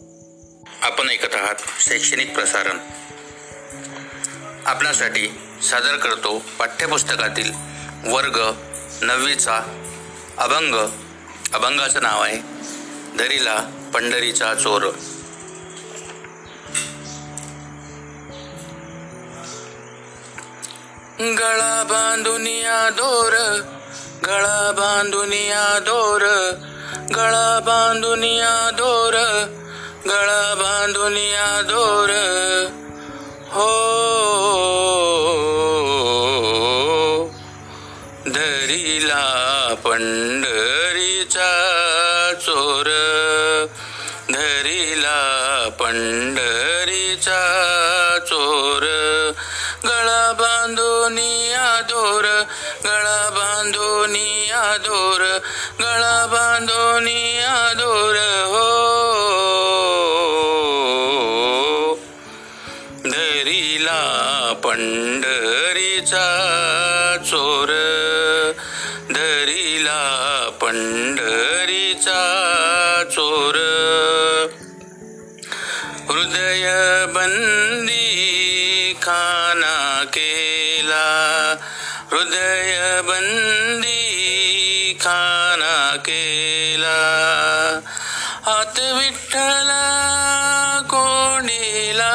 आपण 0.83 1.11
ऐकत 1.11 1.35
आहात 1.35 1.55
शैक्षणिक 1.89 2.35
प्रसारण. 2.35 2.79
आपल्यासाठी 4.67 5.29
सादर 5.63 5.97
करतो 5.97 6.39
पाठ्यपुस्तकातील 6.59 7.51
वर्ग 8.13 8.41
नववीचा 9.03 9.57
अभंग. 10.39 10.75
अभंगाचं 11.55 12.03
नाव 12.03 12.23
आहे 12.23 12.39
दरीला 13.19 13.91
पंढरीचा 13.95 14.55
चोर. 14.55 14.83
गळा 21.21 21.83
बांधुनिया 21.83 22.91
दोर 22.91 23.33
गळा 24.27 24.73
बांधुनिया 24.77 25.79
दोर 25.79 26.23
गळा 27.15 27.59
बांधुनिया 27.67 28.71
दोर 28.73 29.15
गळा 30.07 30.55
बांधुनिया 30.59 31.61
दोर. 31.63 32.11
हो 33.51 33.73
धरीला 38.27 39.25
पंढरीचा 39.85 41.51
चोर 42.43 42.89
धरीला 44.31 45.19
पंढरीचा 45.81 47.43
चोर. 48.27 49.08
गळा 49.85 50.33
बांधोनिया 50.33 51.81
दोर 51.83 52.25
गळा 52.85 53.31
बांधोनिया 53.31 54.77
दोर 54.77 55.21
गळा 55.81 56.27
बांधोनिया 56.27 57.73
दोर 57.77 58.17
हो. 58.47 58.79
धरीला 63.11 64.03
पंढरीचा 64.65 66.27
चोर 67.27 67.69
धरीला 69.11 70.03
पंढरीचा 70.63 72.21
चोर. 73.11 73.55
हृदय 76.09 76.67
बंद 77.07 77.68
हृदय 82.13 83.01
बंदी 83.05 83.95
खाना 85.01 85.97
केला. 85.97 87.01
हात 88.47 88.79
विठ्ठला 88.79 89.85
कोंडीला 90.91 92.13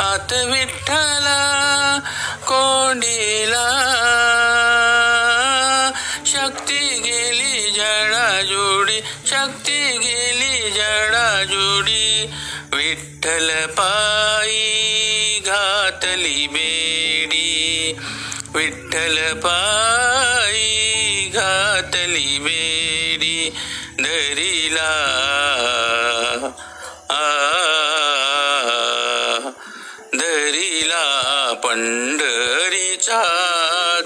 आत 0.00 0.32
विठ्ठला 0.32 1.98
कोंडीला 2.46 3.66
शक्ती 6.26 7.00
गेली 7.04 7.70
जडा 7.70 8.42
जोडी 8.42 9.00
शक्ती 9.26 9.98
गेली 9.98 10.70
जडा 10.70 11.44
जोडी. 11.44 12.34
विठ्ठल 12.72 13.66
पायी 13.66 14.83
घातली 16.14 16.46
बेडी 16.46 17.92
विठ्ठल 18.54 19.16
पायी 19.44 21.30
घातली 21.34 22.38
बेडी 22.44 23.50
धरीला 23.98 24.92
आ 27.10 27.18
धरीला 30.14 31.02
पंढरीचा 31.64 33.22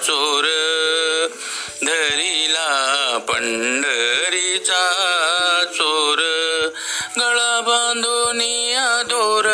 चोर 0.07 0.47
धरीला 1.83 2.69
पंढरीचा 3.29 4.83
चोर 5.77 6.23
गळा 7.19 7.61
बांधून 7.69 8.41
दोर 9.09 9.47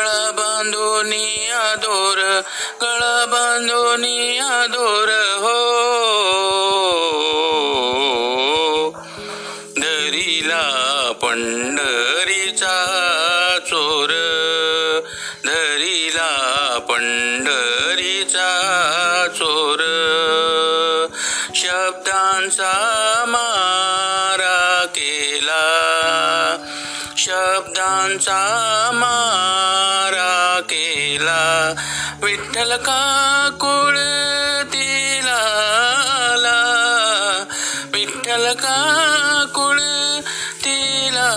गळ 0.00 0.30
बांधोनिया 0.30 1.58
आदोर 1.58 2.18
गळ 2.82 3.02
बांधोनिया 3.30 4.44
आदोर 4.44 5.08
हो. 5.42 5.56
धरीला 9.76 10.64
पंढरीचा 11.22 12.76
चोर 13.66 14.10
धरीला 15.44 16.30
पंढरीचा 16.88 18.48
चोर. 19.38 19.78
शब्दांचा 21.54 22.72
मारा 23.28 24.86
केला 24.86 25.62
शब्दांचा 27.16 28.40
मारा 28.94 29.59
केला 31.30 31.74
विठ्ठल 32.22 32.76
का 32.76 33.50
कुळतीला 33.60 35.40
विठ्ठल 37.92 38.52
का 38.52 39.44
कुळतीला 39.54 41.30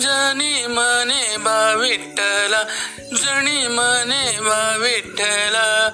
जनी 0.00 0.66
मने 0.66 1.36
बा 1.36 1.76
विठ्ठला 1.80 2.62
जणी 3.22 3.68
मने 3.68 4.40
बा 4.40 4.76
विठ्ठला. 4.80 5.88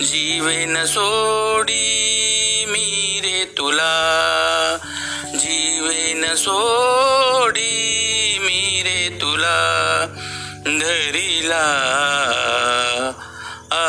जीवेन 0.00 0.84
सोडी 0.84 2.64
मी 2.68 3.20
रे 3.24 3.54
तुला. 3.58 4.78
जीवेन 5.34 6.34
सोडी 6.34 8.38
मी 8.40 8.82
रे 8.82 9.18
तुला. 9.20 9.58
धरिला 10.66 11.64
आ 13.72 13.86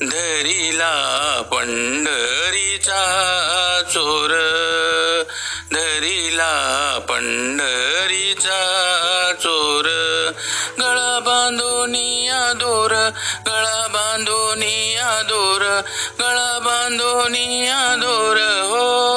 धरिला 0.00 1.42
पंढरीचा 1.52 3.00
चोर. 3.94 4.30
धरिला 5.72 6.98
पंढरीचा 7.08 8.60
चोर. 9.40 9.84
गळा 10.80 11.18
बांधोनिया 11.20 12.52
दोर 12.52 12.90
गळा 13.46 13.86
बांधोनिया 13.90 15.22
दोर 15.22 15.80
गळा 16.18 16.58
बांधोनिया 16.58 17.94
दोर 17.98 18.36
हो. 18.36 19.15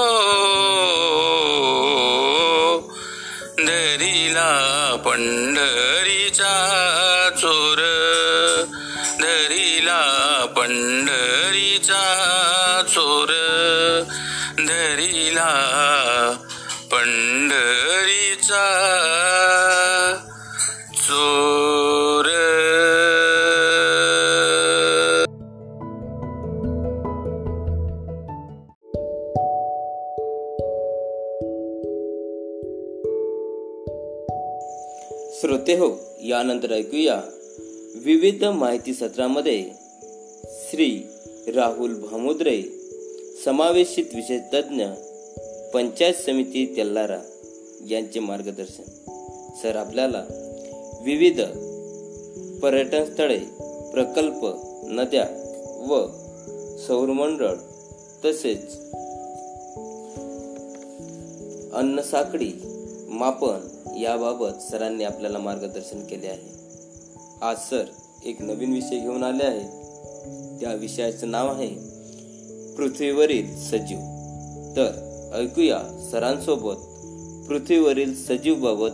पंढरीचा 5.09 6.53
चोर. 7.37 7.77
धरिला 9.21 10.01
पंढरीचा 10.57 12.03
चोर. 12.89 13.27
धरिला 14.57 15.53
पंढरीचा 16.91 18.65
चोर. 20.95 21.88
श्रोते 35.69 35.85
हो. 35.85 35.97
यानंतर 36.23 36.71
ऐकूया. 36.71 37.21
विविध 37.95 38.43
माहिती 38.43 38.93
सत्रामध्ये 38.93 39.65
श्री 40.43 41.07
राहुल 41.55 41.93
भामुद्रे 41.93 42.63
समावेशित 43.45 44.05
विषय 44.15 44.39
तज्ज्ञ 44.53 44.85
पंचायत 45.73 46.13
समिती 46.13 46.73
तेल्लारा 46.77 47.19
यांचे 47.89 48.19
मार्गदर्शन. 48.19 48.83
सर 49.61 49.75
आपल्याला 49.75 50.23
विविध 51.01 51.41
पर्यटन 52.59 53.13
स्थळे 53.13 53.39
प्रकल्प 53.91 54.51
नद्या 54.83 55.27
व 55.89 56.07
सौरमंडळ 56.87 57.55
तसेच 58.25 58.75
अन्नसाखळी 61.73 62.51
मापन 63.09 63.67
याबाबत 64.01 64.71
सरांनी 64.71 65.03
आपल्याला 65.03 65.37
मार्गदर्शन 65.37 66.05
केले 66.05 66.27
आहे. 66.27 66.59
आज 67.41 67.57
सर 67.57 67.83
एक 68.25 68.41
नवीन 68.41 68.73
विषय 68.73 68.99
घेऊन 68.99 69.23
आले 69.23 69.43
आहे 69.43 69.65
त्या 70.59 70.73
विषयाचं 70.73 71.31
नाव 71.31 71.51
आहे 71.51 71.67
पृथ्वीवरील 72.75 73.45
सजीव. 73.59 73.99
तर 74.75 75.05
ऐकूया 75.35 76.09
सरांसोबत 76.11 76.75
पृथ्वीवरील 77.47 78.25
सजीव 78.25 78.55
बाबत 78.55 78.91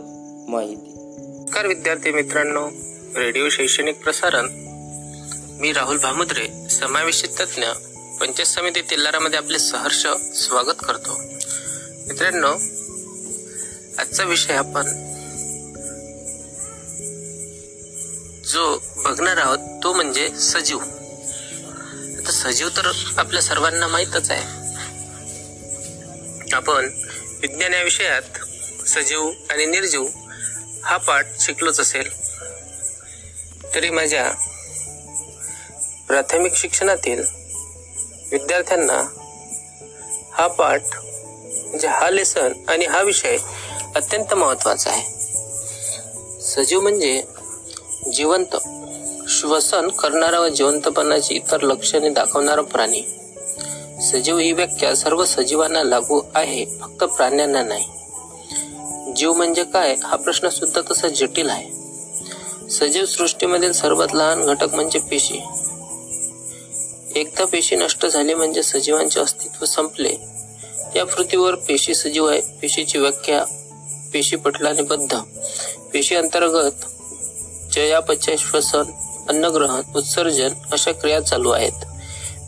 माहिती. 0.50 0.92
नमस्कार 1.38 1.66
विद्यार्थी 1.66 2.10
मित्रांनो 2.10 2.66
रेडिओ 3.20 3.48
शैक्षणिक 3.48 4.02
प्रसारण. 4.02 4.46
मी 5.60 5.72
राहुल 5.72 5.98
भामुद्रे 5.98 6.68
समावेशित 6.68 7.28
तज्ज्ञ 7.28 7.64
पंचायत 8.20 8.46
समिती 8.46 8.80
तेलारामध्ये 8.80 9.38
आपले 9.38 9.58
सहर्ष 9.58 10.06
स्वागत 10.46 10.76
करतो. 10.88 11.12
मित्रांनो 12.08 12.52
आजचा 13.98 14.24
विषय 14.24 14.54
आपण 14.54 14.86
जो 18.44 18.78
बघणार 18.96 19.36
आहोत 19.36 19.58
तो 19.82 19.92
म्हणजे 19.92 20.28
सजीव. 20.28 20.78
आता 22.18 22.32
सजीव 22.32 22.68
तर 22.68 22.90
आपल्या 23.18 23.42
सर्वांना 23.42 23.86
माहीतच 23.86 24.30
आहे. 24.30 24.44
आपण 26.52 26.88
विज्ञान 27.40 27.74
या 27.74 27.82
विषयात 27.82 28.38
सजीव 28.88 29.30
आणि 29.50 29.66
निर्जीव 29.66 30.06
हा 30.84 30.96
पाठ 30.96 31.26
शिकलोच 31.40 31.80
असेल. 31.80 32.08
तरी 33.74 33.90
माझ्या 33.90 34.30
प्राथमिक 36.08 36.54
शिक्षणातील 36.56 37.22
विद्यार्थ्यांना 38.30 39.02
हा 40.32 40.46
पाठ 40.46 40.82
म्हणजे 41.66 41.88
हा 41.88 42.10
लेसन 42.10 42.52
आणि 42.68 42.86
हा 42.86 43.02
विषय 43.02 43.36
अत्यंत 43.96 44.34
महत्त्वाचा 44.34 44.90
आहे. 44.90 45.04
सजीव 46.40 46.80
म्हणजे 46.80 47.22
जिवंत 48.12 48.56
श्वसन 49.28 49.88
करणारा 49.88 50.40
व 50.40 50.48
जिवंतपणाची 50.48 51.34
इतर 51.34 51.60
लक्षणे 51.60 52.10
दाखवणारा 52.10 52.62
प्राणी. 52.62 53.02
सजीव 54.12 54.38
ही 54.38 54.52
व्याख्या 54.52 54.96
सर्व 54.96 55.24
सजीवांना 55.24 55.82
लागू 55.82 56.20
आहे 56.34 56.64
फक्त 56.64 57.04
प्राण्यांना 57.04 57.62
नाही. 57.62 57.84
जीव 59.16 59.32
म्हणजे 59.32 59.64
काय 59.64 59.94
हा 60.04 60.16
प्रश्न 60.16 60.48
सुद्धा 60.48 60.80
तसा 60.90 61.08
जटिल 61.08 61.50
आहे. 61.50 61.70
सजीव 62.70 63.04
सृष्टीमधील 63.04 63.72
सर्वात 63.72 64.14
लहान 64.14 64.46
घटक 64.46 64.74
म्हणजे 64.74 64.98
पेशी. 64.98 65.42
एकदा 67.20 67.44
पेशी 67.44 67.76
नष्ट 67.76 68.06
झाली 68.06 68.34
म्हणजे 68.34 68.62
सजीवांचे 68.62 69.20
अस्तित्व 69.20 69.64
संपले. 69.64 70.16
या 70.96 71.06
पृथ्वीवर 71.06 71.54
पेशी 71.54 71.94
सजीव 71.94 72.26
आहे 72.26 72.40
पेशीची 72.40 72.98
व्याख्या 72.98 73.44
पेशी 74.12 74.36
पटलाने 74.36 74.82
बद्ध 74.82 75.16
पेशी 75.92 76.14
अंतर्गत 76.14 76.72
चयापचय 77.72 78.36
श्वसन 78.36 78.82
अन्नग्रहण 79.28 79.82
उत्सर्जन 79.96 80.48
अशा 80.72 80.92
क्रिया 80.92 81.20
चालू 81.20 81.50
आहेत. 81.50 81.72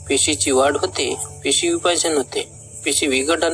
पेशीची 0.09 0.51
वाढ 0.51 0.77
होते 0.77 1.14
पेशी 1.44 1.68
विभाजन 1.68 2.16
होते. 2.16 2.49
पेशी 2.85 3.07
विघटन 3.07 3.53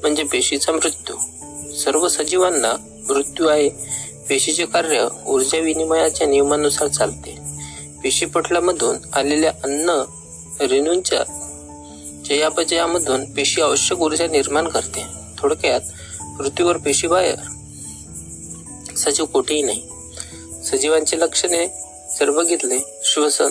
म्हणजे 0.00 0.22
पेशीचा 0.22 0.72
मृत्यू. 0.72 1.16
सर्व 1.76 2.08
सजीवांना 2.08 2.72
मृत्यू 3.08 3.48
आहे. 3.48 3.68
पेशीचे 4.28 4.66
कार्य 4.66 5.08
ऊर्जा 5.26 5.58
विनिमयाच्या 5.58 6.26
नियमानुसार 6.26 6.88
चालते. 6.88 7.38
पेशीपटलामधून 8.02 8.96
आलेल्या 9.12 9.52
अन्न 9.64 9.90
रेणूंच्या 10.60 11.24
चयापचयामधून 12.28 13.24
पेशी 13.24 13.62
आवश्यक 13.62 13.98
ऊर्जा 13.98 14.26
निर्माण 14.26 14.68
करते. 14.68 15.04
थोडक्यात 15.38 15.80
पृथ्वीवर 16.38 16.76
पेशी 16.76 17.06
बाहेर 17.06 17.36
सजीव 18.96 19.24
कुठेही 19.24 19.62
नाही. 19.62 19.82
सजीवांची 20.64 21.18
लक्षणे 21.18 21.66
जर 22.20 22.30
बघितले 22.30 22.78
श्वसन. 23.04 23.48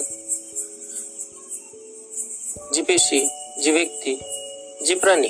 जी 2.73 2.81
पेशी 2.81 3.27
जी 3.63 3.71
व्यक्ती 3.71 4.15
जी 4.85 4.95
प्राणी. 4.95 5.27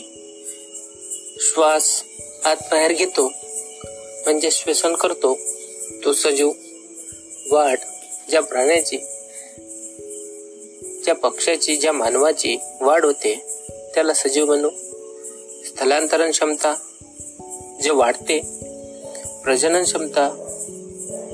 श्वास 1.40 2.04
आत 2.46 2.56
बाहेर 2.72 2.92
घेतो 2.92 3.28
म्हणजे 4.24 4.52
श्वसन 4.52 4.96
करतो. 4.96 5.38
तो 6.06 6.14
सजीव 6.14 6.52
वाढ 7.52 7.78
ज्या 8.30 8.42
प्राण्याची 8.42 8.98
ज्या 11.04 11.16
पक्षाची 11.16 11.78
ज्या 11.78 11.94
मानवाची 11.94 12.58
वाढ 12.82 13.06
होते 13.06 13.36
त्याला 13.96 14.14
सजीव 14.14 14.46
म्हणू. 14.46 14.70
स्थलांतरण 15.66 16.32
क्षमता 16.32 16.76
जे 17.84 17.92
वाढते 17.92 18.40
प्रजनन 19.44 19.84
क्षमता 19.84 20.30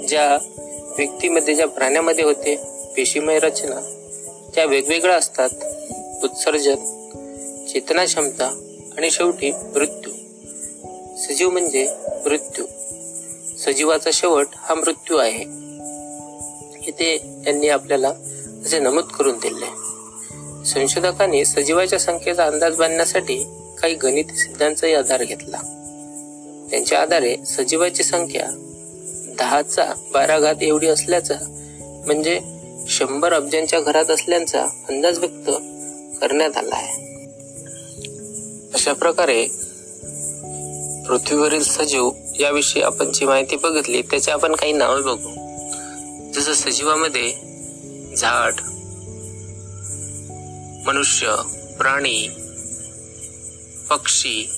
ज्या 0.08 0.38
व्यक्तीमध्ये 0.97 1.56
ज्या 1.56 1.67
प्राण्यामध्ये 1.67 2.23
होते 2.23 2.56
पेशीमय 2.97 3.39
रचना 3.39 3.75
त्या 4.56 4.65
वेगवेगळ्या 4.65 5.15
असतात. 5.15 5.49
उत्सर्जन 6.23 6.75
चेतना 7.69 8.06
क्षमता 8.06 8.45
आणि 8.97 9.12
शेवटी 9.12 9.51
मृत्यू. 9.51 10.12
सजीव 11.17 11.49
म्हणजे 11.49 11.88
मृत्यू. 12.25 12.65
सजीवाचा 13.65 14.10
शेवट 14.13 14.47
हा 14.56 14.75
मृत्यू 14.75 15.17
आहे. 15.17 15.43
इथे 16.88 17.17
त्यांनी 17.43 17.69
आपल्याला 17.69 18.10
असे 18.65 18.79
नमूद 18.79 19.03
करून 19.03 19.38
दिले 19.38 19.65
संशोधकांनी 20.65 21.45
सजीवाच्या 21.45 21.99
संख्येचा 21.99 22.45
अंदाज 22.45 22.75
बांधण्यासाठी 22.75 23.43
काही 23.77 23.95
गणित 23.95 24.25
सिद्धांचाही 24.25 24.93
आधार 24.93 25.23
घेतला. 25.23 25.58
त्यांच्या 26.73 27.01
आधारे 27.01 27.36
सजीवाची 27.45 28.03
संख्या 28.03 28.47
दहाचा 29.39 29.93
बारा 30.13 30.39
घात 30.39 30.55
एवढी 30.62 30.88
असल्याचा 30.88 31.33
म्हणजे 32.05 32.39
शंभर 32.88 33.33
अब्जांच्या 33.33 33.79
घरात 33.79 34.05
असल्याचा 34.05 34.62
अंदाज 34.89 35.19
व्यक्त 35.19 35.50
करण्यात 36.21 36.58
आला 36.58 36.75
आहे. 36.75 36.93
अशा 38.73 38.93
प्रकारे 38.93 39.45
पृथ्वीवरील 41.08 41.63
सजीव 41.63 42.10
याविषयी 42.39 42.81
आपण 42.81 43.12
जी 43.12 43.25
माहिती 43.25 43.56
बघितली 43.56 44.02
त्याची 44.02 44.31
आपण 44.31 44.56
काही 44.56 44.73
नावे 44.73 45.02
बघू. 45.02 45.29
जसं 46.33 46.54
सजीवामध्ये 46.54 47.33
झाड 48.15 48.54
मनुष्य 50.85 51.35
प्राणी 51.77 52.29
पक्षी 53.89 54.50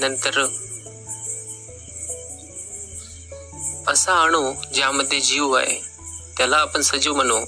नंतर 0.00 0.46
असा 3.88 4.22
अणू 4.22 4.52
ज्यामध्ये 4.74 5.20
जीव 5.20 5.52
आहे 5.52 5.80
त्याला 6.36 6.56
आपण 6.56 6.80
सजीव 6.80 7.14
म्हणू. 7.14 7.38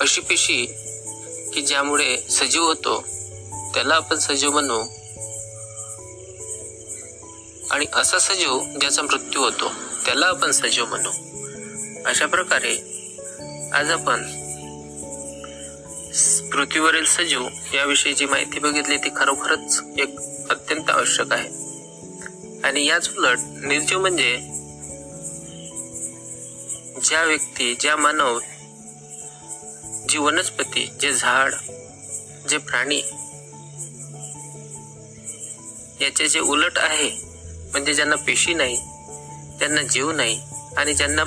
अशी 0.00 0.20
पेशी 0.20 0.66
की 1.54 1.62
ज्यामुळे 1.62 2.16
सजीव 2.30 2.62
होतो 2.62 3.00
त्याला 3.74 3.94
आपण 3.94 4.18
सजीव 4.18 4.50
म्हणू. 4.50 4.80
आणि 7.70 7.86
असा 7.92 8.18
सजीव 8.18 8.60
ज्याचा 8.80 9.02
मृत्यू 9.02 9.42
होतो 9.42 9.68
त्याला 10.06 10.26
आपण 10.26 10.50
सजीव 10.50 10.86
म्हणू. 10.86 11.10
अशा 12.06 12.26
प्रकारे 12.26 12.76
आज 13.72 13.90
आपण 13.90 14.43
पृथ्वीवरील 16.52 17.04
सजीव 17.04 17.48
याविषयी 17.74 18.26
माहिती 18.26 18.58
बघितली 18.58 18.96
ती 18.96 19.08
खरोखरच 19.16 19.82
एक 19.98 20.16
अत्यंत 20.50 20.90
आवश्यक 20.90 21.32
आहे. 21.32 21.48
आणि 22.64 22.86
याच 22.86 23.10
उलट 23.18 23.38
निर्जीव 23.40 24.00
म्हणजे 24.00 24.36
ज्या 27.04 27.22
व्यक्ती 27.22 27.74
ज्या 27.80 27.96
मानव 27.96 28.38
जी 30.08 30.18
वनस्पती 30.18 30.90
जे 31.00 31.12
झाड 31.12 31.54
जे 32.48 32.58
प्राणी 32.58 33.02
याचे 36.00 36.28
जे 36.28 36.40
उलट 36.40 36.78
आहे 36.78 37.10
म्हणजे 37.70 37.94
ज्यांना 37.94 38.16
पेशी 38.16 38.54
नाही 38.54 38.76
त्यांना 39.58 39.82
जीव 39.82 40.12
नाही 40.12 40.40
आणि 40.76 40.94
ज्यांना 40.94 41.24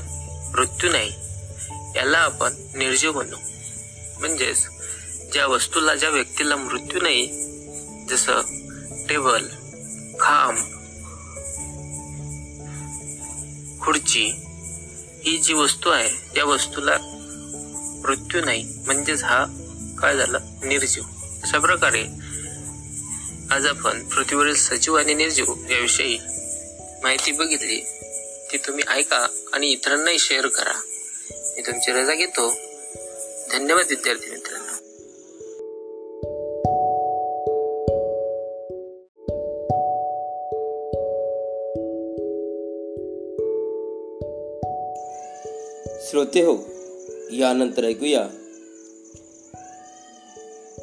मृत्यू 0.52 0.90
नाही 0.92 1.12
याला 1.96 2.18
आपण 2.18 2.54
निर्जीव 2.76 3.12
म्हणू. 3.12 3.36
म्हणजेच 4.20 4.68
ज्या 5.34 5.48
वस्तूला 5.48 5.96
ज्या 5.96 6.10
व्यक्तीला 6.10 6.56
मृत्यू 6.56 7.02
नाही 7.02 7.28
जसं 8.10 8.42
टेबल 9.10 9.46
खांब 10.20 10.58
खुर्ची 13.82 14.32
ही 15.24 15.38
जी 15.38 15.54
वस्तू 15.54 15.90
आहे 15.90 16.36
त्या 16.36 16.46
वस्तूला 16.46 16.98
मृत्यू 18.04 18.42
नाही. 18.46 18.64
म्हणजेच 18.86 19.24
हा 19.24 19.46
काय 20.00 20.18
झाला? 20.18 20.38
निर्जीव. 20.64 21.04
अशा 21.44 21.60
प्रकारे 21.60 22.04
आज 23.52 23.68
आपण 23.68 24.08
पृथ्वीवरील 24.08 24.56
सजीव 24.56 25.00
आणि 25.00 25.14
निर्जीव 25.14 25.46
याविषयी 25.70 26.18
माहिती 27.04 27.32
बघितली. 27.32 27.82
ती 28.52 28.58
तुम्ही 28.58 28.84
ऐका 28.88 29.28
आणि 29.54 29.68
इतरांनाही 29.68 30.20
शेअर 30.20 30.48
करा. 30.48 30.74
मी 31.32 31.62
तुमची 31.62 31.92
रजा 31.92 32.14
घेतो. 32.14 32.52
धन्यवाद 33.52 33.86
विद्यार्थी 33.90 34.30
श्रोते 46.18 46.42
हो 46.42 46.56
यानंतर 47.32 47.84
ऐकूया. 47.84 48.28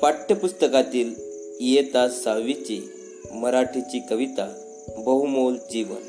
पाठ्यपुस्तकातील 0.03 1.15
इयत्ता 1.61 2.09
सहावीची 2.09 2.91
मराठीची 3.33 4.01
कविता 4.11 4.55
बहुमोल 4.99 5.57
जीवन. 5.71 6.03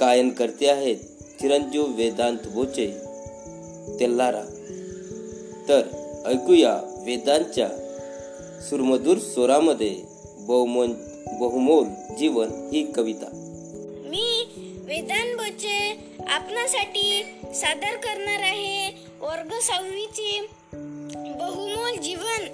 गायन 0.00 0.30
करते 0.30 0.68
आहेत 0.68 0.96
चिरंजीव 1.40 1.84
वेदांत 1.84 2.38
बोचे 2.54 2.86
तेल्लारा 4.00 4.42
तर 5.68 5.82
ऐकूया 6.26 7.02
वेदांच्या 7.06 7.68
सुरमधूर 8.70 9.18
स्वरामध्ये 9.18 9.96
बहुमोल 10.38 10.92
बहुमोल 11.32 11.84
जीवन 12.18 12.48
ही 12.72 12.92
कविता. 12.92 13.45
वेदांत 14.86 15.36
बोचे 15.36 15.78
आपणासाठी 16.28 17.40
सादर 17.54 17.96
करणार 17.96 18.42
आहे 18.42 18.90
वर्ग 19.20 19.58
सहावीची 19.60 20.46
बहुमोल 21.38 21.96
जीवन. 21.96 22.44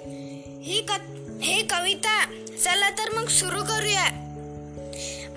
ही 0.63 0.81
क 0.89 0.91
हे 1.43 1.61
कविता 1.61 2.25
चला 2.63 2.89
तर 2.89 3.09
मग 3.13 3.27
सुरू 3.27 3.63
करूया. 3.63 4.05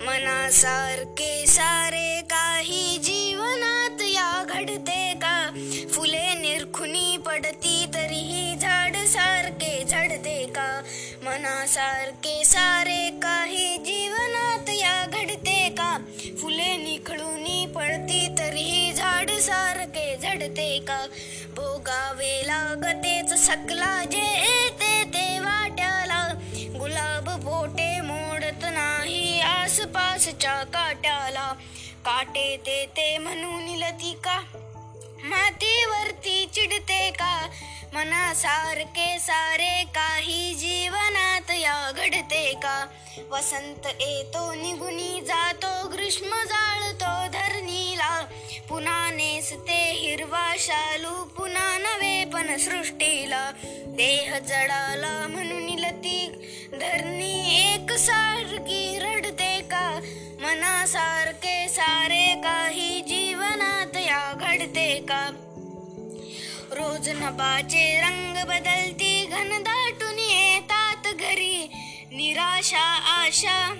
मनासारखे 0.06 1.46
सारे 1.46 2.20
काही 2.20 2.98
जीवनात 2.98 4.02
या 4.02 4.44
घडते 4.48 5.12
का? 5.14 5.50
फुले 5.92 6.34
निरखुनी 6.34 7.16
पडती 7.16 7.86
तरीही 7.94 8.56
झाड 8.56 8.96
सारखे 8.96 9.84
झडते 9.84 10.46
का? 10.46 10.82
मनासारखे 11.22 12.44
सारे 12.44 13.10
काही 13.22 13.76
जीवनात 13.76 14.45
सारखे 19.40 20.16
झडते 20.16 20.78
का? 20.78 21.06
भोगावे 21.54 22.42
लागतेच 22.46 23.46
सकला 23.46 24.04
जे 24.04 24.22
येते 24.22 25.04
ते 25.04 25.38
वाट्याला. 25.40 26.28
गुलाब 26.54 27.40
बोटे 27.40 28.00
मोडत 28.00 28.64
नाही 28.64 29.40
आसपासच्या 29.40 30.62
काट्याला. 30.64 31.52
काटे 32.04 32.56
ते 32.56 32.86
ते 32.86 33.18
लती 33.80 34.12
का? 34.24 34.42
मातीवरती 35.24 36.46
चिडते 36.54 37.10
का? 37.10 37.48
मनासारखे 37.92 39.18
सारे 39.18 39.84
काही 39.84 40.54
जीवनात 40.54 41.50
या 41.50 41.92
घडते 41.96 42.52
का? 42.52 42.86
वसंत 43.30 43.86
येतो 43.86 44.54
निघुनी 44.54 45.20
जातो 45.20 45.88
ग्रीष्म 45.88 46.26
जाळतो 46.26 47.26
धरणीला. 47.38 48.24
पुन्हा 48.68 49.10
नेसते 49.10 49.92
हिरवा 49.92 50.54
शालू 50.58 51.24
पुन्हा 51.24 51.78
नवे 51.78 52.24
पण 52.24 52.56
सृष्टीला. 52.56 53.52
देह 53.86 54.38
जडाला 54.38 55.26
म्हणून 55.28 55.78
लती 55.78 56.28
धरणी 56.72 57.36
एक 57.70 57.92
सारखी 57.92 58.98
रडते 58.98 59.60
का? 59.60 60.00
मनासारखे 60.40 61.68
सारे 61.68 62.34
काही 62.44 63.00
जीवनात 63.00 63.96
या 63.96 64.32
घडते 64.40 64.94
का? 65.08 65.30
रोज 66.70 67.08
नभाचे 67.08 68.00
रंग 68.00 68.44
बदलती 68.44 69.24
घनदाटून 69.24 70.18
येतात 70.18 71.14
घरी. 71.14 71.66
निराशा 72.12 72.84
आशा 73.24 73.74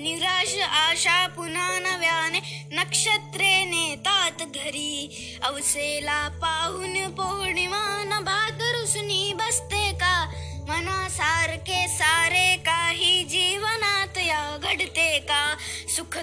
निराश 0.00 0.54
आशा 0.62 1.26
पुन्हा 1.26 1.78
नव्याने 1.78 2.66
नक्षत्रे 2.72 3.64
नेतात 3.64 4.42
घरी. 4.42 5.10
अवसेला 5.42 6.28
पाहून 6.28 7.10
पौर्णिमा 7.10 8.04
न 8.04 8.24
भाग 8.24 8.60
रुसनी 8.60 9.32
बसते 9.32 9.92
का? 9.92 10.30
मनासारखे 10.68 11.88
सारे 11.88 12.56
काही 12.56 13.24
जीवनात 13.24 14.18
या 14.18 14.56
घडते 14.62 15.18
का? 15.18 15.56
सुख 15.88 16.18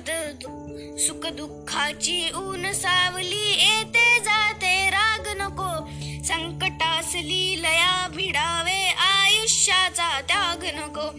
सुख 0.99 1.25
दुःखाची 1.25 2.29
ऊन 2.35 2.73
सावली 2.73 3.49
येते 3.49 4.19
जाते 4.19 4.89
राग 4.89 5.27
नको. 5.27 5.89
संकटासली 6.27 7.61
लया 7.61 8.07
भिडावे 8.15 8.87
आयुष्याचा 8.89 10.21
त्याग 10.21 10.63
नको. 10.63 11.09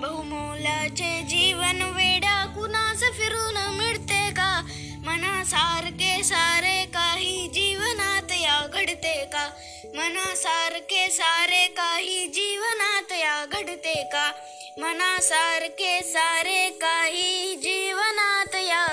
बहुमोलाचे 0.00 1.22
जीवन 1.22 1.82
वेड्या 1.82 2.44
कुणास 2.44 3.00
फिरून 3.00 3.76
मिळते 3.76 4.30
का? 4.30 4.66
मनासारखे 5.04 6.24
सारे 6.24 6.84
काही 6.84 7.48
जीवनात 7.48 8.32
या 8.32 8.66
घडते 8.72 9.24
का? 9.24 9.50
मनासारखे 9.94 11.08
सारे 11.10 11.66
काही 11.66 12.26
जीवनात 12.26 13.12
या 13.12 13.44
घडते 13.52 13.94
का? 13.94 14.32
मनासारखे 14.78 16.00
सारे 16.02 16.70
काही 16.70 17.56
जीवनात 17.56 18.54
या 18.54 18.86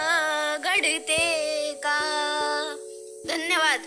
घडते 0.64 1.74
का? 1.74 2.00
धन्यवाद. 3.28 3.80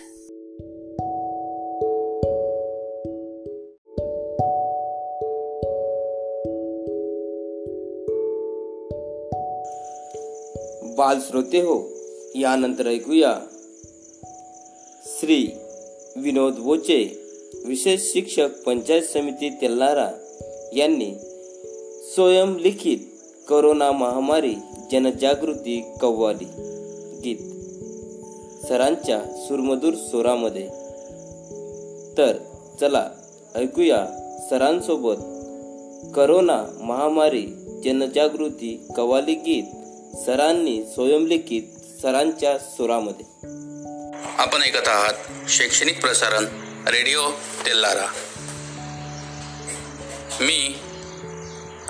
बाल 10.99 11.19
श्रोते 11.21 11.59
हो 11.59 11.75
यानंतर 12.35 12.87
ऐकूया. 12.87 13.33
श्री 15.05 15.47
विनोद 16.17 16.55
बोचे 16.59 16.99
विशेष 17.67 18.01
शिक्षक 18.13 18.49
पंचायत 18.67 19.03
समिती 19.03 19.51
तेल्लारा 19.51 20.09
यांनी 20.77 21.15
स्वयंलिखित 22.15 22.99
करोना 23.49 23.93
महामारी 23.93 24.55
जनजागृती 24.93 25.85
कव्वाली 26.01 26.49
गीत 27.25 27.39
सरांच्या 28.67 29.21
सुरमधूर 29.49 29.95
स्वरामध्ये. 29.95 30.67
तर 32.19 32.33
चला 32.81 33.09
ऐकूया 33.55 34.07
सरांसोबत 34.51 35.23
करोना 36.15 36.65
महामारी 36.81 37.47
जनजागृती 37.85 38.81
कव्वाली 38.97 39.35
गीत. 39.35 39.65
सरांनी 40.15 40.85
स्वयंलिखित 40.95 41.63
सरांच्या 42.03 42.59
सुरामध्ये. 42.59 43.27
आपण 44.39 44.63
ऐकत 44.63 44.89
आहात 44.89 45.49
शैक्षणिक 45.49 46.01
प्रसारण 46.01 46.45
रेडिओ 46.89 47.31
तेल्लारा 47.67 48.07
मी 50.41 50.75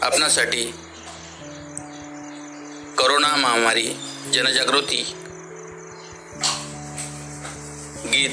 आपणासाठी 0.02 0.64
करोना 2.98 3.36
महामारी 3.36 3.88
जनजागृती 4.34 5.14
गीत 8.04 8.30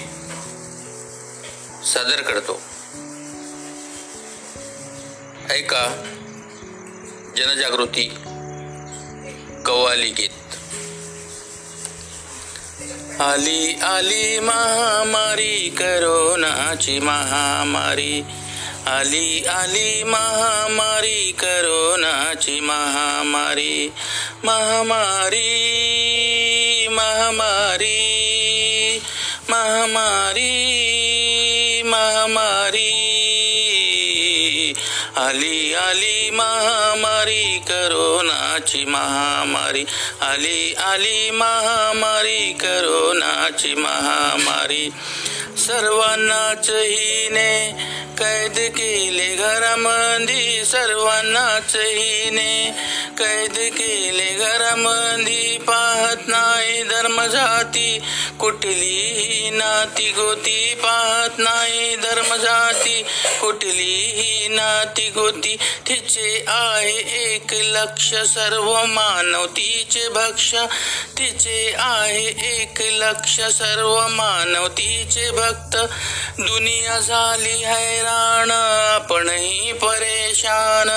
सादर 1.86 2.22
करतो. 2.22 2.62
ऐका 5.50 6.12
जनजागृती 7.38 8.18
कव्वाली 9.66 10.09
गीत 10.09 10.30
आली 13.22 13.74
आली 13.82 14.39
महामारी 14.39 15.70
करोनाची 15.70 16.99
महामारी. 16.99 18.24
आली 18.88 19.45
आली 19.45 20.03
महामारी 20.03 21.32
करोनाची 21.32 22.59
महामारी. 22.59 23.93
महामारी 24.43 25.51
महामारी 26.91 28.01
महामारी 29.49 30.61
महामारी. 31.86 33.24
आली 35.18 35.74
आली 35.74 36.30
महामारी 36.30 37.59
करोनाची 37.59 38.86
महामारी. 38.86 39.86
आली 40.22 40.74
आली 40.74 41.30
महामारी 41.32 42.53
करोनाची 42.53 43.76
महामारी. 43.76 44.89
सर्वांनाच 45.57 46.70
हिने 46.70 47.72
कैद 48.20 48.57
केले 48.59 49.36
घरामंदी 49.36 50.66
सर्वांनाच 50.66 51.76
हिने. 51.76 52.72
कैद 53.20 53.57
केले 53.74 54.34
घरामंदी 54.34 55.57
पाहत 55.57 56.28
नाही 56.28 56.84
धर्म 56.84 57.26
जाती 57.26 57.99
कुठलीही 58.39 59.49
नाती 59.49 60.11
गोती 60.11 60.74
पाहत 60.74 61.39
नाही 61.39 61.95
धर्म 61.95 62.36
जाती 62.36 63.03
कुठलीही 63.41 64.47
नाती 64.47 65.09
गोती 65.09 65.55
तिचे 65.55 66.45
आहे 66.47 66.97
एक 67.34 67.53
लक्ष. 67.53 68.13
सर्व 68.13 68.86
मानव 68.86 69.45
तिचे 69.45 70.09
भक्ष 70.09 70.55
तिचे 71.18 71.74
आहे 71.78 72.26
एक 72.53 72.82
लक्ष. 72.82 73.39
सर्व 73.39 74.07
मानव 74.07 74.68
तिचे 74.68 75.32
भक्त 75.32 75.76
दुनिया 76.39 76.99
झाली 76.99 77.63
हैराण 78.06 78.51
आपणही 78.95 79.72
परेशान. 79.72 80.89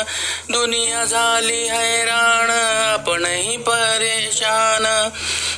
दुनिया 0.52 1.04
झाली 1.04 1.68
हैराण 1.68 2.50
आपणही 2.92 3.56
परेशान. 3.56 5.09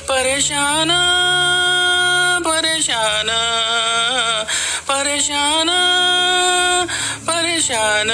परेशान 0.09 0.91
परेशान. 2.45 3.29
परेशान 4.87 5.69
परेशान. 7.27 8.11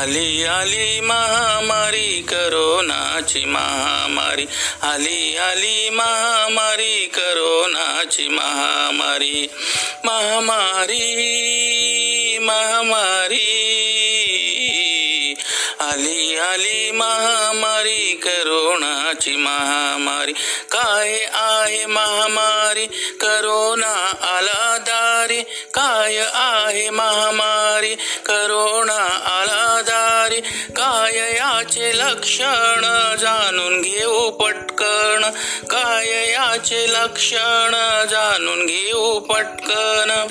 आली 0.00 0.44
आली 0.44 1.00
महामारी 1.00 2.22
करोनाची 2.22 3.44
महामारी. 3.44 4.46
आली 4.82 5.36
आली 5.36 5.90
महामारी 5.90 7.06
करोनाची 7.06 8.28
महामारी. 8.28 9.46
महामारी 10.04 11.18
महामारी. 12.38 13.66
आली 15.90 16.36
आली 16.36 16.90
महामारी 16.90 18.20
करोनाची 18.24 19.36
महामारी. 19.36 20.32
काय 20.70 21.26
आहे 21.34 21.86
महामारी? 21.86 22.86
करोना 23.20 24.12
आला 24.22 24.78
दारी. 24.78 25.42
काय 25.74 26.18
आहे 26.34 26.90
महामारी? 26.90 27.94
करोना 28.26 29.02
आला 29.26 29.80
दारी. 29.80 30.40
काय 30.76 31.16
याचे 31.16 31.98
लक्षण 31.98 32.80
जाणून 33.16 33.80
घेऊ 33.80 34.30
पटकन. 34.30 35.30
काय 35.70 36.30
याचे 36.30 36.86
लक्षण 36.88 37.70
जाणून 38.10 38.66
घेऊ 38.66 39.18
पटकन. 39.18 40.26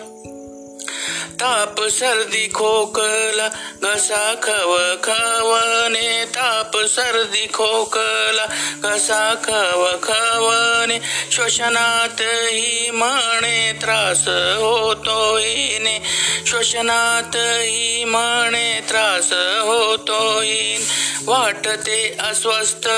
ताप 1.40 1.82
सर्दी 1.82 2.48
खोकला 2.48 3.48
घसा 3.84 4.36
खव 4.44 4.96
खवने 5.04 6.26
ताप 6.26 6.78
सर्दी 6.78 7.48
खोकला 7.54 8.46
घसा 8.84 9.36
खव 9.44 9.98
खवने 10.04 11.00
श्वसनात 11.32 12.22
ही 12.22 12.92
म्हणे 12.92 13.74
त्रास 13.82 14.28
होतो 14.58 15.38
हिने. 15.38 16.00
श्वसनात 16.48 17.36
ही 17.36 18.04
म्हणे 18.04 18.80
त्रास 18.90 19.32
होतो 19.62 20.40
हिन. 20.42 20.82
वाटते 21.26 22.16
अस्वस्थ 22.20 22.90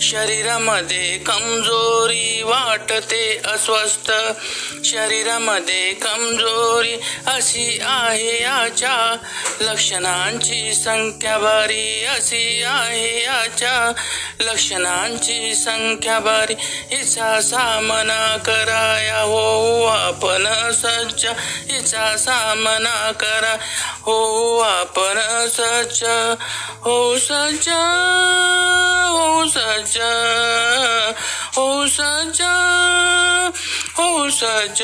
शरीरामध्ये 0.00 1.18
कमजोरी 1.18 2.42
वाटते 2.42 3.40
अस्वस्थ 3.44 4.12
शरीरामध्ये 4.84 5.92
कमजोरी 5.92 6.96
अशी 7.26 7.77
आहे 7.82 8.42
याच्या 8.42 9.16
लक्षणांची 9.60 10.74
संख्या 10.74 11.38
बारी 11.38 12.04
अशी 12.04 12.62
आहे 12.62 13.22
याच्या 13.22 13.92
लक्षणांची 14.40 15.54
संख्या 15.54 16.18
बारी. 16.18 16.54
हिचा 16.58 17.40
सामना 17.40 18.36
कराया 18.36 19.20
हो 19.20 19.84
आपण 19.84 20.70
सज्ज. 20.72 21.26
हिचा 21.70 22.16
सामना 22.16 23.12
करा 23.12 23.56
हो 24.00 24.58
आपण 24.58 25.46
सज्ज. 25.48 26.04
हो 26.80 27.18
सज्ज. 27.18 27.68
हो 29.08 29.44
सज्ज. 29.48 29.98
हो 31.56 31.86
सज्ज. 31.86 32.42
हो 33.98 34.30
सज्ज 34.30 34.82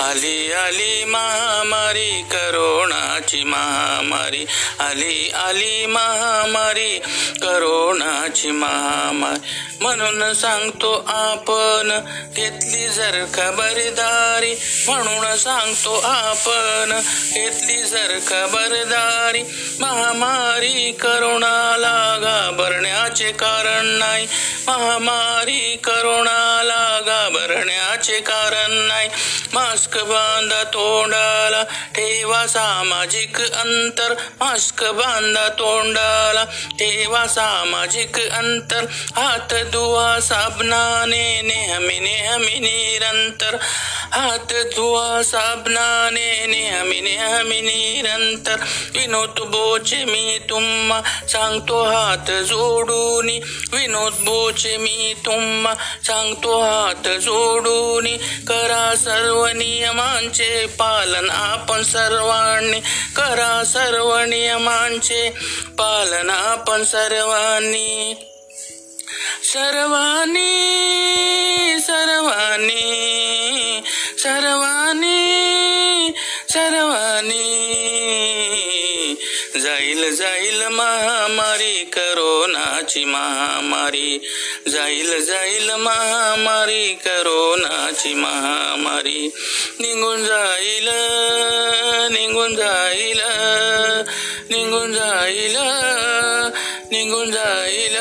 आली 0.00 0.52
आली 0.52 1.04
महामारी 1.04 2.22
करोनाची 2.22 3.44
महामारी. 3.44 4.46
आली 4.80 5.30
आली 5.30 5.86
महामारी 5.86 6.98
करोनाची 7.42 8.50
महामारी. 8.50 9.40
म्हणून 9.80 10.32
सांगतो 10.32 11.04
आपण 11.08 12.00
घेतली 12.36 12.88
जर 12.88 13.24
खबरदारी. 13.34 14.54
म्हणून 14.88 15.36
सांगतो 15.36 16.00
आपण 16.04 17.00
घेतली 17.34 17.82
जर 17.82 18.18
खबरदारी. 18.26 19.42
महामारी 19.80 20.92
करोनाला 20.92 22.18
घाबरण्याचे 22.22 23.32
कारण 23.32 23.86
नाही. 23.86 24.26
महामारी 24.66 25.76
करोनाला 25.84 26.77
घाबरण्याचे 27.06 28.20
कारण 28.20 28.70
नाही. 28.70 29.08
मास्क 29.52 29.98
बांधा 29.98 30.64
तोंडाला 30.64 31.62
ठेवा 31.94 32.46
सामाजिक 32.46 33.40
अंतर. 33.40 34.14
मास्क 34.40 34.84
बांधा 34.84 35.48
तोंडाला 35.48 36.44
ठेवा 36.78 37.26
सामाजिक 37.26 38.30
अंतर. 38.32 38.84
हात 39.16 39.54
धुवा 39.54 40.20
साबणाने 40.20 41.40
नेहमी 41.40 41.98
नेहमी 41.98 42.58
निरंतर. 42.58 43.56
हात 44.12 44.52
धुवा 44.52 45.22
साबणाने 45.22 46.46
नेहमी 46.46 47.00
नेहमी 47.00 47.60
निरंतर. 47.60 48.56
विनोद 48.92 49.30
बोचे 49.38 50.04
मी 50.04 50.38
तुम्हा 50.50 51.00
सांगतो 51.28 51.84
हात 51.84 52.30
जोडून. 52.42 53.28
विनोद 53.72 54.12
बोचे 54.20 54.76
मी 54.76 55.14
तुम्हा 55.26 55.74
सांगतो 56.04 56.60
हात 56.60 57.08
जोडून. 57.08 58.06
करा 58.48 58.94
सर्व 58.96 59.46
नियमांचे 59.46 60.66
पालन 60.66 61.30
आपण 61.30 61.82
सर्वांनी. 61.82 62.80
करा 63.16 63.62
सर्व 63.64 64.18
नियमांचे 64.18 65.30
पालन 65.78 66.30
आपण 66.30 66.84
सर्वांनी. 66.84 68.14
सर्वांनी 69.44 70.54
सर्वांनी. 71.86 72.88
सर्वानी 74.18 76.14
सर्वानी 76.52 77.44
जाईल 79.62 80.14
जाईल 80.16 80.62
महामारी 80.72 81.84
करोनाची 81.94 83.04
महामारी 83.04 84.18
जाईल 84.68 85.24
जाईल 85.24 85.70
महामारी 85.84 86.92
करोनाची 87.04 88.14
महामारी. 88.14 89.28
निघून 89.80 90.24
जाईल 90.24 90.88
निघून 92.16 92.56
जाईल 92.56 93.20
निघून 94.50 94.92
जाईल 94.92 95.56
निघून 96.92 97.30
जाईल 97.32 97.96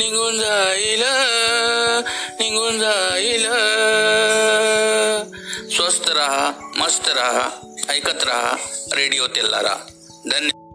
निघून 0.00 0.38
जाईल 0.38 1.02
निघून 2.40 2.78
जाईल. 2.80 3.46
स्वस्त 5.70 6.08
रहा 6.08 6.50
मस्त 6.76 7.08
रहा 7.08 7.50
ऐकत 7.94 8.24
रहा 8.24 8.56
रेडिओ 8.96 9.26
तेलारा 9.26 9.74
धन्यवाद 10.30 10.66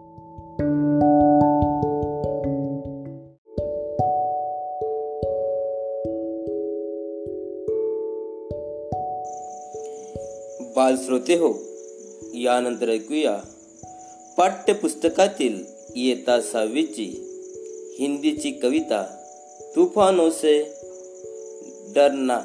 बालश्रोते 10.76 11.34
हो 11.34 11.52
यानंतर 12.34 12.88
ऐकूया. 12.88 13.36
पाठ्यपुस्तकातील 14.38 15.64
इयत्ता 15.96 16.40
सहावीची 16.40 17.08
हिंदीची 17.98 18.50
कविता 18.50 19.02
तुफानों 19.76 20.30
से 20.30 20.62
डरना. 21.94 22.40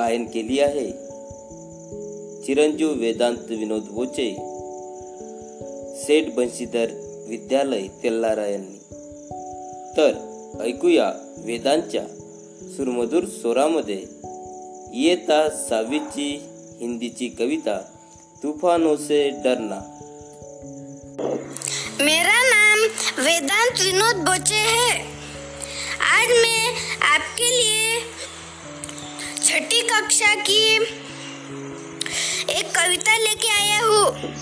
गायन 0.00 0.24
केली 0.24 0.60
आहे. 0.60 0.90
चिरंजीव 2.44 2.92
वेदांत 2.92 3.50
विनोद 3.50 3.82
बोचे 3.90 4.28
सेठ 6.02 6.34
बंशीधर 6.34 6.86
विद्यालय 7.28 7.86
तेल्लारा 8.02 8.46
यांनी 8.46 8.78
तर 9.96 10.12
ऐकूया 10.60 11.12
वेदांच्या 11.38 12.04
सुरमधुर 12.76 13.24
स्वरामध्ये. 13.24 14.02
इयत्ता 14.92 15.48
सहावीची 15.68 16.28
हिंदीची 16.80 17.28
कविता 17.28 17.80
तूफानों 18.42 18.96
से 18.96 19.28
डरना. 19.44 19.80
मेरा 22.00 22.38
नाम 22.54 22.78
वेदांत 23.26 23.80
विनोद 23.80 24.24
बोचे 24.24 24.62
है. 24.76 24.90
आज 26.18 26.28
मैं 26.28 26.74
आपके 27.00 27.48
लिए 27.50 28.09
छठी 29.50 29.80
कक्षा 29.82 30.34
की 30.34 30.74
एक 32.50 32.68
कविता 32.74 33.16
लेके 33.16 33.48
आया 33.48 33.80
हूँ। 33.80 34.34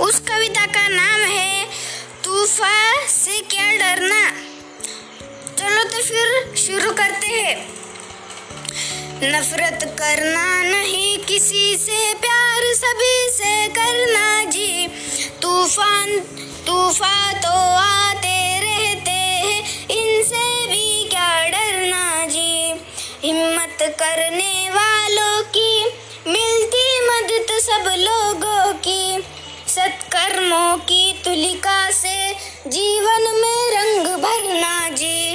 उस 0.00 0.18
कविता 0.18 0.64
का 0.66 0.86
नाम 0.88 1.20
है 1.20 1.64
तूफ़ान 2.24 3.06
से 3.08 3.40
क्या 3.50 3.68
डरना? 3.72 4.20
चलो 5.58 5.84
तो 5.84 6.02
फिर 6.02 6.56
शुरू 6.56 6.92
करते 6.92 7.26
हैं। 7.26 7.56
नफरत 9.22 9.84
करना 9.98 10.46
नहीं 10.62 11.18
किसी 11.18 11.76
से, 11.76 12.14
प्यार 12.14 12.74
सभी 12.74 13.30
से 13.30 13.68
करना 13.68 14.44
जी। 14.50 14.88
तूफ़ान 15.42 16.18
तूफ़ान 16.66 17.34
तो 17.34 17.56
आते 17.76 18.37
करने 23.88 24.70
वालों 24.70 25.42
की, 25.42 25.84
मिलती 26.26 27.00
मदद 27.06 27.58
सब 27.60 27.88
लोगों 27.98 28.72
की। 28.72 29.24
सत्कर्मों 29.68 30.76
की 30.78 31.12
तुलिका 31.24 31.90
से 31.90 32.34
जीवन 32.66 33.22
में 33.40 33.70
रंग 33.70 34.06
भरना 34.22 34.88
जी। 34.88 35.34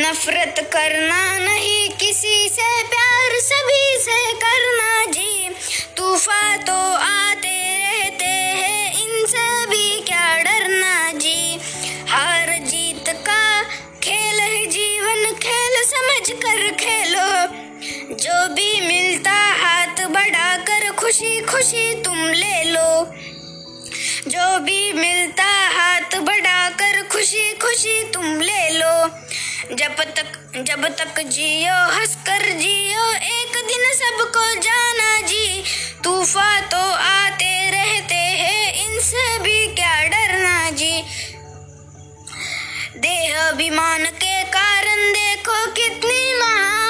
नफरत 0.00 0.70
करना 0.72 1.38
नहीं 1.38 1.88
किसी 1.90 2.48
से, 2.48 2.82
प्यार 2.82 3.38
सभी 3.40 3.98
से 4.00 4.32
करना 4.34 5.04
जी। 5.12 5.48
तूफ़ान 5.96 6.58
तो 6.58 6.78
आते 6.96 7.56
रहते 7.78 8.24
हैं, 8.24 8.92
इनसे 9.02 9.66
भी 9.66 10.00
क्या 10.00 10.36
डरना 10.42 11.12
जी। 11.12 11.58
हार 12.08 12.58
जीत 12.58 13.08
का 13.08 13.62
खेल 14.02 14.40
है, 14.40 14.66
जीवन 14.66 15.32
खेल 15.32 15.82
समझ 15.84 16.30
कर 16.30 16.70
खेलो 16.74 16.95
खुशी 21.06 21.40
खुशी 21.40 22.02
तुम 22.02 22.28
ले 22.28 22.64
लो। 22.64 23.04
जो 24.30 24.58
भी 24.58 24.92
मिलता 24.92 25.44
हाथ 25.44 26.16
बढ़ाकर 26.20 27.02
खुशी 27.02 27.54
खुशी 27.54 28.04
तुम 28.04 28.40
ले 28.40 28.70
लो। 28.70 29.08
जब 29.76 29.94
तक 30.14 30.32
जब 30.56 30.86
तक 30.88 31.20
जियो, 31.20 31.74
हंसकर 31.94 32.52
जियो, 32.58 33.12
एक 33.12 33.52
दिन 33.68 33.92
सबको 33.94 34.60
जाना 34.60 35.20
जी। 35.20 35.64
तूफ़ान 36.04 36.60
तो 36.62 36.82
आते 36.92 37.70
रहते 37.70 38.14
हैं, 38.14 38.84
इनसे 38.84 39.38
भी 39.38 39.66
क्या 39.66 40.02
डरना 40.02 40.70
जी। 40.70 41.02
देह 42.96 43.40
अभिमान 43.48 44.04
के 44.04 44.42
कारण 44.44 45.12
देखो 45.12 45.66
कितनी 45.70 46.32
है 46.32 46.85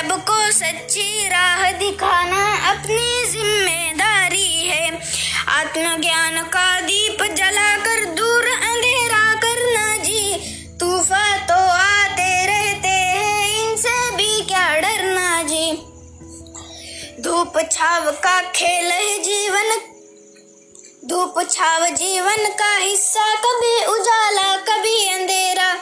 सबको 0.00 0.34
सच्ची 0.50 1.28
राह 1.28 1.62
दिखाना 1.72 2.44
अपनी 2.68 3.24
ज़िम्मेदारी 3.30 4.68
है। 4.68 4.86
आत्मज्ञान 5.50 6.40
का 6.44 6.68
दीप 6.80 7.22
जलाकर 7.34 8.04
दूर 8.14 8.46
अंधेरा 8.46 9.34
करना 9.34 9.96
जी। 9.96 10.22
तूफ़ान 10.80 11.38
तो 11.48 11.58
आते 11.72 12.30
रहते 12.46 12.88
हैं, 12.88 13.44
इनसे 13.60 13.98
भी 14.16 14.40
क्या 14.44 14.64
डरना 14.76 15.42
जी। 15.42 15.72
धूप 17.20 17.60
छाव 17.72 18.10
का 18.24 18.40
खेल 18.52 18.90
है 18.90 19.18
जीवन। 19.22 19.78
धूप 21.08 21.42
छाव 21.50 21.86
जीवन 21.94 22.48
का 22.54 22.74
हिस्सा, 22.76 23.34
कभी 23.36 23.76
उजाला, 23.92 24.56
कभी 24.66 24.98
अंधेरा। 25.10 25.72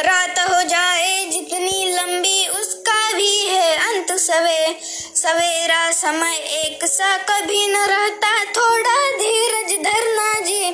रात 0.00 0.38
हो 0.38 0.62
जाए, 0.62 1.24
जितनी 1.24 1.92
लंबी 1.92 2.48
उसका 2.48 3.12
भी 3.12 3.46
है 3.46 3.76
अंत। 3.76 4.12
सवे, 4.12 4.80
सवेरा 5.16 5.90
समय 5.92 6.34
एक 6.34 6.84
सा 6.84 7.16
कभी 7.16 7.66
न 7.66 7.76
रहता, 7.76 8.44
थोड़ा 8.44 9.10
धीरज 9.10 9.84
धरना 9.84 10.40
जी। 10.40 10.70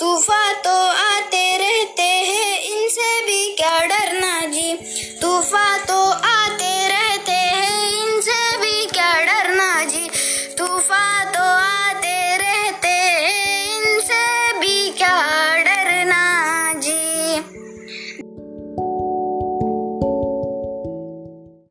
तूफा 0.00 0.52
तो 0.52 0.86
आते 0.86 1.56
रहते 1.56 2.02
हैं, 2.02 2.62
इनसे 2.62 3.26
भी 3.26 3.56
क्या 3.56 3.78
डरना 3.78 4.40
जी? 4.40 4.72
तूफा 5.22 5.78
तो 5.78 6.10
आते 6.10 6.49